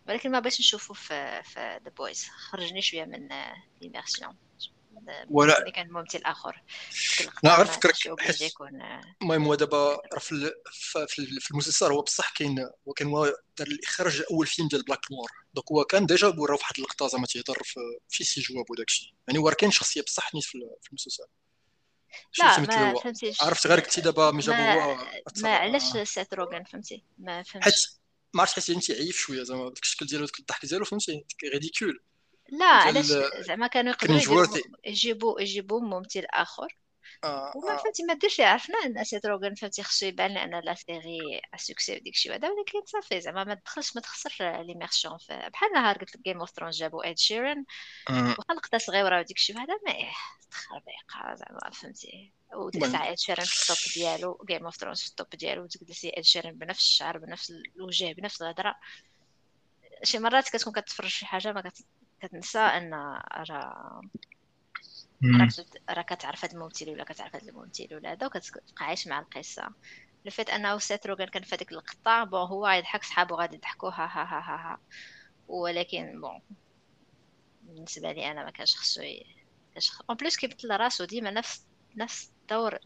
[0.07, 3.30] ولكن ما بغيتش نشوفو في في The Boys خرجني شوية من
[3.82, 4.38] l'immersion
[5.30, 6.64] ولا كان ممثل اخر
[7.43, 7.95] لا غير فكرك
[9.22, 10.52] المهم هو دابا في,
[11.39, 13.26] في المسلسل هو بصح كاين هو كان هو
[13.58, 17.26] دار الإخراج اول فيلم ديال Black Noir donc هو كان déjà ورا واحد اللقطة زعما
[17.26, 17.62] تيهضر
[18.10, 19.14] في سي جواب وداك الشيء.
[19.28, 21.24] يعني هو كاين شخصية بصح نيت في المسلسل.
[22.39, 25.06] لا ما فهمتيش عرفت غير قلتي دابا مي جابوا هو
[25.43, 28.00] ما علاش Seth Rogen فهمتي؟ ما فهمتش.
[28.34, 32.03] ما عرفتش حيت انت عيف شوية زعما داك الشكل ديالو داك الضحك ديالو فهمتي؟ ridicule
[32.52, 33.06] لا علاش
[33.39, 34.47] زعما كانوا يقدروا
[34.86, 36.78] يجيبوا يجيبوا ممثل اخر
[37.24, 37.78] آه وما آه.
[37.78, 41.95] فهمتي ما درتش عرفنا أن Seth Rogen فهمتي خصو يبان لأن la série à succès
[41.95, 46.24] وديك الشيء هذا ولكن صافي زعما ما تدخلش ما تخسرش l'immersion بحال نهار قلت لك
[46.24, 47.65] Game of Thrones جابوا Ed Sheeran
[48.10, 49.93] وخا لقطة صغيرة وديك الشيء هذا ما
[50.52, 52.34] تخربيقة زعما فهمتي.
[52.54, 55.64] وديك الساعة Ed Sheeran في ال top ديالو Game of Thrones في ال top ديالو
[55.64, 58.76] وتجلسي Ed Sheeran بنفس الشعر بنفس الوجه بنفس الهضرة.
[60.04, 61.62] شي مرات كتكون كتفرج شي حاجة ما
[62.22, 62.93] كتنسى أن
[63.49, 64.01] راه
[65.89, 69.70] راه كتعرف هذا الممثل ولا كتعرف هذا الممثل ولا هذا وكتبقى عايش مع القصة.
[70.26, 73.89] le fait انه Seth Rogen كان في هذيك اللقطة bon هو يضحك صحابو غادي يضحكوا
[73.89, 74.80] ها ها ها ها, ها.
[75.47, 76.41] ولكن bon
[77.61, 79.01] بالنسبة لي أنا ما كانش خصو
[79.74, 81.65] كانش en plus كيمثل راسو ديما نفس
[81.95, 82.80] نفس الدور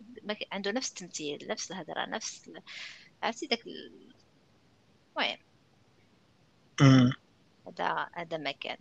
[0.51, 2.51] عنده نفس التمثيل نفس الهضره نفس
[3.23, 3.59] عرفتي داك
[5.17, 5.37] المهم.
[7.67, 8.77] هذا هذا ما كان.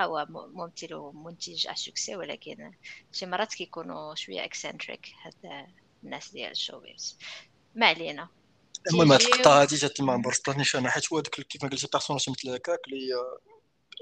[0.00, 2.72] هو ممثل ومنتج à succès ولكن
[3.12, 5.66] شي مرات كيكونوا شوية excentrique هاد
[6.04, 7.18] الناس ديال ال showbiz.
[7.74, 8.28] ما علينا.
[8.90, 12.30] المهم هاد اللقطه هادي جات ما برصتنيش أنا حيت هو داك كيف ما قلتي بيرسوناج
[12.30, 13.14] مثل هكاك اللي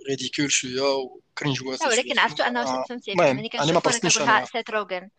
[0.08, 5.10] ريديكول شوية وكرينج ولكن عرفتوا أنه فهمتي ملي كنشوف سيت روغن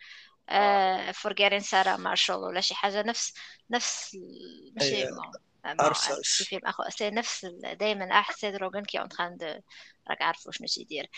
[1.14, 3.34] فورغيرين سارا مارشال ولا شي حاجة نفس
[3.72, 4.18] نفس
[4.76, 5.08] ماشي
[5.66, 7.46] عرفت فيلم اخو سي نفس
[7.80, 9.60] دائما احسن روغن كي أون تران دو
[10.10, 11.10] راك عارف شنو تيدير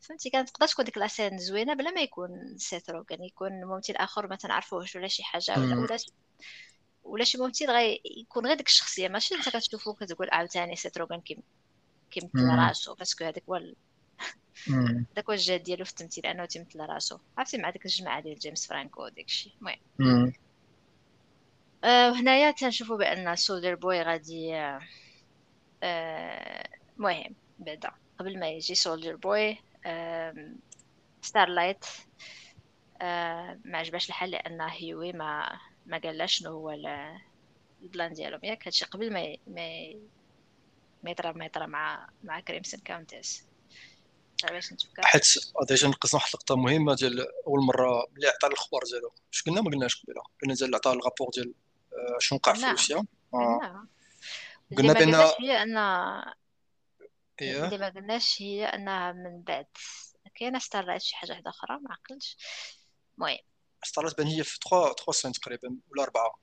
[0.00, 4.26] فهمتي كانت تقدر تكون ديك لاسين زوينه بلا ما يكون سيت روغن يكون ممثل آخر
[4.28, 5.96] ما تنعرفوش ولا شي حاجة ولا ولا
[7.04, 9.08] ولا شي ممثل غي يكون غير ديك الشخصية.
[9.08, 11.42] ماشي أنت كتشوفو كتقول عاوتاني Seth Rogen كيم
[12.10, 13.60] كيمثل راسو parce que هذاك هو
[15.16, 17.18] داك الجهد ديالو في التمثيل أنه تيمثل راسو.
[17.38, 20.32] عرفتي مع ديك الجماعة ديال James Franco وداك الشيء المهم.
[21.84, 24.52] وهنايا تنشوفوا بأن Soldier Boy غادي
[26.96, 29.58] مهم بعدا قبل ما يجي Soldier Boy
[31.22, 31.84] Starlight
[33.64, 36.70] ما عجباش الحال لأن هيوي ما ما قالش شنو هو
[37.82, 38.40] ال plan ديالهم.
[38.42, 39.94] ياك هادشي قبل ما ما
[41.02, 43.44] ما يطرا ما يطرا مع مع Crimson Countess
[44.50, 45.26] باش حيت
[45.68, 49.12] déjà نقصنا واحد اللقطه مهمة ديال أول مرة ملي عطى الأخبار ديالو.
[49.32, 50.22] اش قلنا؟ ما قلناش قبيلة.
[50.42, 51.54] قلنا ديال عطى ال rapport ديال
[52.18, 53.04] شنو وقع في روسيا.
[53.34, 53.86] آه.
[54.76, 55.76] قلنا بأن هي أن
[57.42, 59.66] اللي ما قلناش هي أنها من بعد
[60.34, 62.36] كاينة Starlight شي حاجة واحدة أخرى ما عقلتش.
[63.18, 63.38] المهم.
[63.84, 66.40] Starlight بان هي في 3 3 سنين تقريبا ولا أربعة.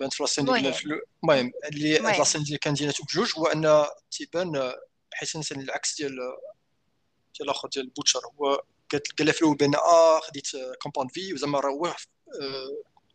[0.00, 0.74] بانت في la scène ديال
[1.22, 4.72] المهم اللي la scène ديال كان ديالات بجوج هو أن تيبان
[5.12, 6.10] بحيث انسان العكس ديال
[7.36, 8.20] ديال الآخر ديال Butcher.
[8.40, 8.62] هو
[9.18, 10.48] قال في الأول بأن آه خديت
[10.82, 11.94] Compound V وزعما راه هو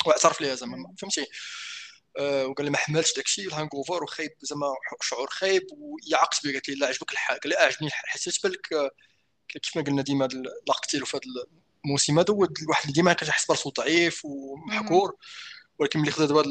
[0.06, 1.26] واعترف ليها زعما فهمتي؟ آه،
[2.20, 4.68] وقال لي ما حملتش داكشي ال hangover وخايب زعما
[5.02, 8.74] شعور خايب ويعقت بي قالت لي لا عجبك الحال قال لي آه عجبني حسيت بالك
[8.74, 8.92] آه،
[9.48, 10.28] كيف ما قلنا ديما
[10.68, 11.46] لاقتيلو في هذا
[11.86, 15.16] الموسم هذا هو الواحد اللي ديما كيحس براسو ضعيف ومحكور.
[15.80, 16.42] ولكن ملي خدا دابا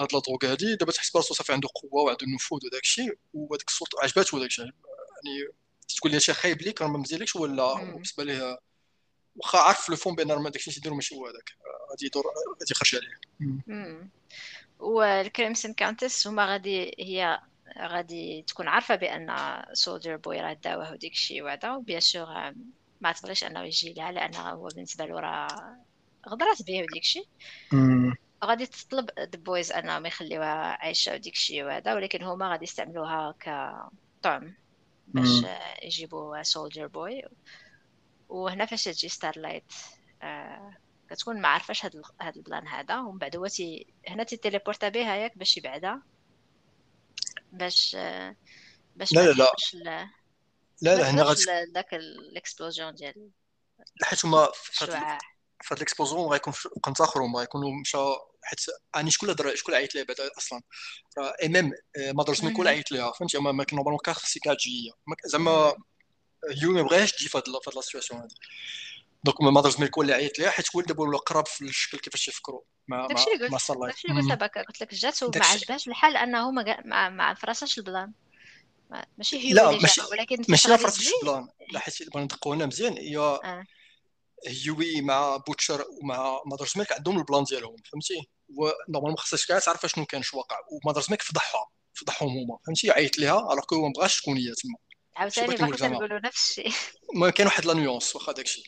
[0.00, 3.68] هاد la drogue هادي دابا تحس براسو صافي عنده قوة وعنده النفوذ وداك الشيء وهذيك
[3.68, 5.52] السلطه عجباتو داك الشيء يعني
[5.96, 8.58] تقول لي شي خايب ليك راه ما مزيانلكش ولا بالنسبة ليه
[9.36, 11.50] واخا عارف في ال fond بأن راه داك الشيء تيديرو ماشي هو هذاك.
[11.90, 12.24] غادي يدور
[12.60, 13.18] غادي يخرج عليه.
[14.82, 17.40] وال Crimson Countess هما غادي هي
[17.78, 19.36] غادي تكون عارفة بأن
[19.72, 22.26] Soldier Boy راه داوه وديك الشيء وهذا و bien sûr
[23.00, 25.76] ما تبغيش أنه يجي لها لأنه هو بالنسبة له راه
[26.28, 27.28] غدرات به وديك الشيء
[28.44, 34.54] غادي تطلب ال Boys أنهم يخليوها عايشة وديك الشيء وهذا ولكن هما غادي يستعملوها كطعم
[35.08, 35.28] باش
[35.82, 37.22] يجيبوا Soldier Boy
[38.28, 39.72] وهنا فاش تجي Starlight
[40.22, 40.76] آه
[41.14, 45.38] كتكون ما عارفاش هاد هاد البلان هذا ومن بعد هو تي هنا تيليبورتا بها ياك
[45.38, 46.02] باش يبعدها
[47.52, 47.96] باش
[48.96, 50.10] باش لا لا لا.
[50.82, 51.44] لا لا هنا غادي
[51.74, 53.30] داك الاكسبلوجون ديال
[54.02, 54.84] حيت هما في
[55.70, 57.98] هاد الاكسبلوجون غيكون كنت اخر هما غيكونوا مشى
[58.42, 58.60] حيت
[58.96, 60.62] أني شكون هضر شكون عيط ليه بعدا أصلا؟
[61.18, 64.92] راه ام ام مادرس ميكول عيط ليها فهمتي؟ ما كان نورمالمون كان خصك تجي
[65.24, 65.74] زعما
[66.62, 68.34] يو ما بغاش تجي في هاد la situation هادي.
[69.24, 72.60] donc Mother's Milk اللي عيط ليها حيت دابا ولا قراب في الشكل كيفاش يفكروا.
[72.88, 76.50] مع مع مع صلاح داكشي اللي قلت لك قلت لك جات وما عجبهاش الحال أنه
[76.50, 78.12] ما ما, ما فراساش البلان.
[79.18, 81.48] ماشي هي لا ماشي ولكن ماشي لا فراساش البلان.
[81.72, 83.64] لا حيت بغينا ندققوا هنا مزيان هي آه.
[84.46, 89.86] هيوي مع Butcher ومع Mother's Milk عندهم البلان ديالهم فهمتي؟ و normalement خاصك كاع تعرف
[89.86, 90.56] شنو كان شنو واقع.
[90.70, 94.52] و Mother's Milk فضحها فضحهم هما فهمتي؟ عيط ليها alors que ما بغاش تكون هي
[94.62, 94.76] تما.
[95.16, 96.72] عاوتاني باقي تنقولوا نفس الشيء.
[97.14, 98.62] ما كاين واحد la nuance واخا داكشي.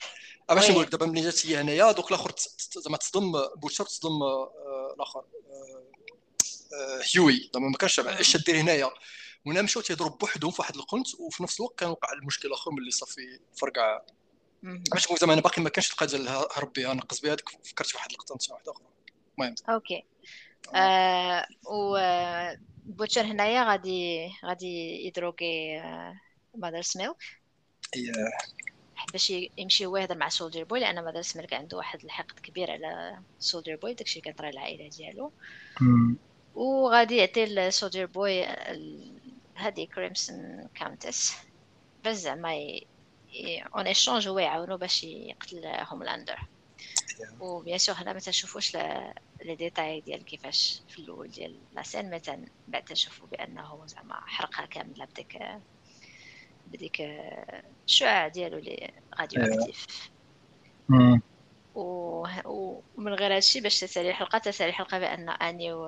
[0.49, 2.33] باش نقول دابا ملي جات هي هنايا دوك الآخر
[2.77, 5.83] زعما تصدم Butcher تصدم آه، الآخر آه،
[6.75, 7.51] آه، هيوي.
[7.55, 8.91] زعما ما كانش اش دير هنايا.
[9.47, 12.91] وهنا مشاو تيضرب بوحدهم في واحد القنت وفي نفس الوقت كان وقع المشكل الآخر ملي
[12.91, 14.03] صافي فرقع
[14.63, 17.97] باش نقول زعما أنا باقي ما كانش ديال هرب بها نقص بها هذيك فكرت في
[17.97, 18.87] واحد اللقطه نتا واحدة أخرى.
[19.39, 19.55] المهم.
[19.69, 20.05] okay.
[20.75, 21.47] آه.
[21.67, 21.99] و
[22.85, 25.83] Butcher هنايا غادي غادي يدروكي
[26.55, 26.93] Mother's
[29.13, 33.19] باش يمشي هو يهضر مع Soldier Boy لأن Mother's Milk عنده واحد الحقد كبير على
[33.39, 35.33] Soldier Boy داكشي كان طرا العائلة ديالو.
[36.55, 38.45] وغادي يعطي ل Soldier Boy
[39.57, 41.33] هادي Crimson Countess
[42.05, 42.51] باش زعما
[43.77, 46.39] en échange هو يعاونو باش يقتل Homelander
[47.41, 48.77] و bien sûr هنا ما تنشوفوش
[49.45, 52.21] les détails ديال كيفاش في الأول ديال la scène mais
[52.69, 55.39] بعد تنشوفو بأنه زعما حرقها كاملة بديك
[56.67, 57.03] بديك
[57.89, 59.87] الشعاع ديالو اللي radioactif
[61.75, 65.87] ومن غير هادشي باش تسالي الحلقة تسالي الحلقة بأن Annie و,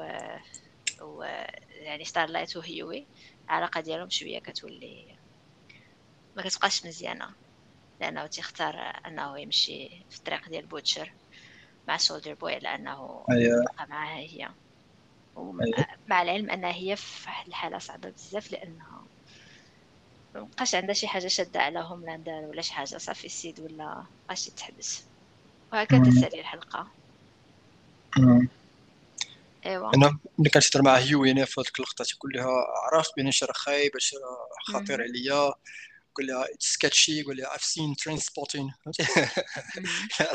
[1.03, 1.23] و...
[1.85, 3.09] يعني Starlight و Hughie
[3.51, 5.17] العلاقة ديالهم شوية كتولي
[6.37, 7.37] ما كتبقاش مزيانة
[8.01, 8.75] لأنه تيختار
[9.07, 11.14] أنه يمشي في الطريق ديال Butcher
[11.89, 13.25] مع Soldier Boy لأنه
[13.63, 14.55] يبقى معاها هي.
[16.07, 18.96] مع العلم أنها هي في واحد الحالة صعبة بزاف لانها
[20.41, 25.03] مبقاش عندها شي حاجة شادة على Homelander ولا شي حاجة صافي السيد ولا بقاش يتحبس
[25.72, 26.89] وهكذا تسالي الحلقة.
[29.66, 29.95] إيوا.
[29.95, 33.93] أنا ملي كنشطر مع هيو يعني في هذيك اللقطة تيقول لها عرفت بان راه خايب
[33.95, 35.53] راه خطير عليا؟
[36.11, 38.73] يقول لها it's sketchy يقول لها I've seen Trainspotting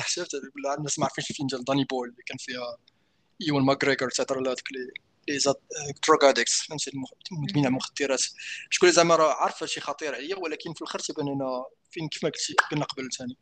[0.08, 2.78] شفت يقول لها الناس ما عارفينش الفيلم ديال Danny Boyle اللي كان فيها
[3.48, 4.68] Ewan McGregor تهضر لها ديك
[5.28, 5.40] les
[6.08, 6.92] drug addicts فهمتي؟
[7.32, 8.24] المدمنين على المخدرات
[8.70, 12.30] شكون زعما راه عارفه شي خطير عليا ولكن في الآخر تيبان لنا فين كيف ما
[12.30, 13.38] قلتي قلنا قبل ثاني.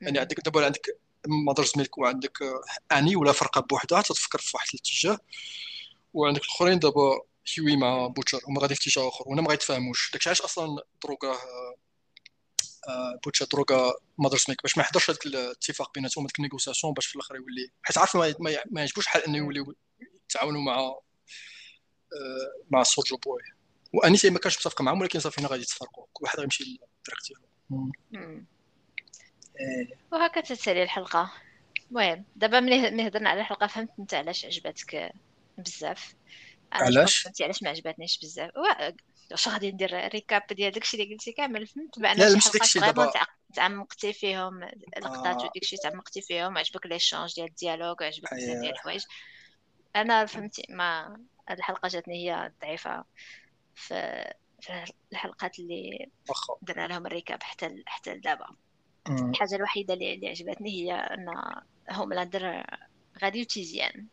[0.00, 2.38] يعني عندك دابا عندك Mother's Milk وعندك
[2.92, 5.18] Annie ولا فرقة بوحدها تتفكر في واحد الاتجاه
[6.14, 7.20] وعندك الآخرين دابا
[7.56, 10.10] هيوي مع Butcher هما غادي في اتجاه آخر وهنا ما غيتفاهموش.
[10.12, 11.38] داكشي علاش أصلا دروغا
[13.24, 17.16] Butcher دروغا Mother's Milk باش ما يحضرش هذاك الاتفاق بيناتهم هذيك ال négociation باش في
[17.16, 19.74] الآخر يولي حيت عارف ما يعجبوش حال إنه يوليو
[20.24, 20.94] يتعاونوا مع
[22.70, 23.42] مع Soldier Boy.
[23.92, 26.06] و Annie ما كانش متفق معاهم ولكن صافي هنا غادي يتفرقوا.
[26.12, 28.44] كل واحد غيمشي للطريق ديالو
[30.12, 31.32] وهكا تتسالي الحلقة.
[31.90, 35.12] المهم دابا ملي هضرنا على الحلقة فهمت أنت علاش عجبتك
[35.58, 36.14] بزاف.
[36.72, 38.50] علاش؟ فهمتي علاش ما عجبتنيش بزاف.
[39.30, 43.12] واش غادي ندير récap ديال داكشي اللي قلتي كامل؟ فهمت؟ بأن لا مش داكشي دابا
[43.54, 44.62] تعمقتي فيهم
[44.96, 45.44] اللقطات آه.
[45.44, 49.02] وداكشي تعمقتي فيهم عجبك l'échange ديال ال dialogue عجبك بزاف ديال الحوايج.
[50.00, 51.20] أنا فهمتي ما
[51.50, 53.04] الحلقة جاتني هي ضعيفة
[53.74, 54.24] في
[54.60, 56.10] في الحلقات اللي
[56.62, 58.46] درنا لهم ال récap حتى حتى لدابا
[59.10, 61.28] الحاجة الوحيدة اللي, اللي عجبتني هي أن
[61.90, 62.64] Homelander
[63.22, 64.06] غادي وتيزيان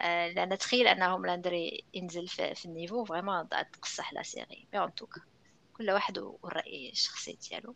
[0.00, 1.52] آه، لأن تخيل أن Homelander
[1.94, 4.66] ينزل في, في ال niveau vraiment تقصح la série.
[4.72, 5.18] mais en tout cas
[5.76, 7.74] كل واحد والرأي الشخصي ديالو.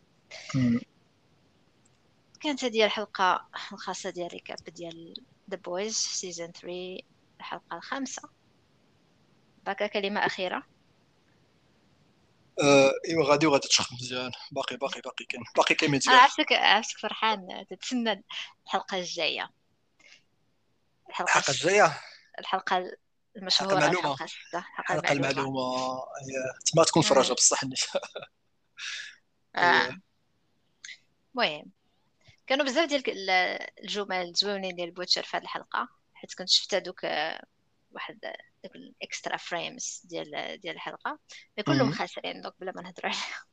[2.41, 5.13] كانت هذه الحلقة الخاصة ديال récap ديال
[5.49, 6.97] The Boys season 3
[7.43, 8.29] الحلقة الخامسة.
[9.65, 10.63] باكا كلمة أخيرة.
[12.61, 14.31] آه إيوا غادي وغادي تشخص مزيان.
[14.51, 16.15] باقي باقي باقي كاين باقي كاين مزيان.
[16.15, 17.65] عرفتك عرفتك فرحان.
[17.69, 18.23] تتسنى
[18.65, 19.49] الحلقة الجاية.
[21.09, 22.01] الحلقة الجاية؟
[22.39, 22.91] الحلقة
[23.37, 24.13] المشهورة المعلومة.
[24.13, 26.03] الحلقة, الحلقة المعلومة.
[26.65, 28.01] تما تكون فرجه بصح النساء
[29.55, 29.97] آه.
[31.35, 31.71] المهم
[32.47, 33.31] كانوا بزاف ديال
[33.83, 36.02] الجمل زوينين ديال Butcher في هذه الحلقة.
[36.23, 37.03] حيت كنت شفت هذوك
[37.91, 38.19] واحد
[38.63, 41.19] دوك ال extra frames ديال ديال الحلقة.
[41.65, 43.43] كلهم خاسرين donc بلا ما نهضروا عليها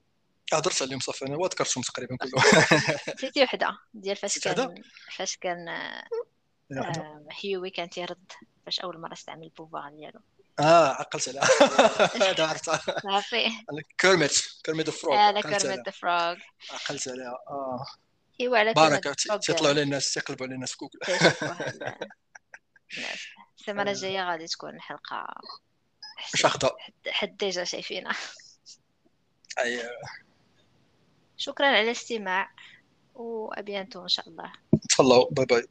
[0.52, 1.26] هضرت عليهم صافي.
[1.26, 2.44] أنا وذكرتهم تقريبا كلهم.
[3.14, 4.82] نسيتي وحدة ديال فاش كان
[5.16, 8.32] فاش كان آه هيوي كان تيرد
[8.64, 10.20] فاش أول مرة استعمل ال pouvoir ديالو.
[10.60, 11.44] آه عقلت عليها.
[12.30, 13.50] هذا عرفتها صافي.
[13.98, 16.36] Kermit Kermit the Frog لا Kermit the Frog
[16.70, 17.38] عقلت عليها.
[17.48, 17.84] آه.
[18.40, 20.98] إيوا على بارك تيطلعوا على الناس تيقلبوا على الناس في جوجل
[23.58, 25.26] السمانة الجاية غادي تكون الحلقة
[26.34, 26.76] مش أخطأ.
[27.08, 28.16] حد ديجا شايفينها.
[29.58, 29.90] أيوه
[31.36, 32.50] شكرا على الاستماع
[33.14, 34.52] وابيانتو إن شاء الله.
[34.88, 35.30] تفضلوا.
[35.30, 35.66] باي باي.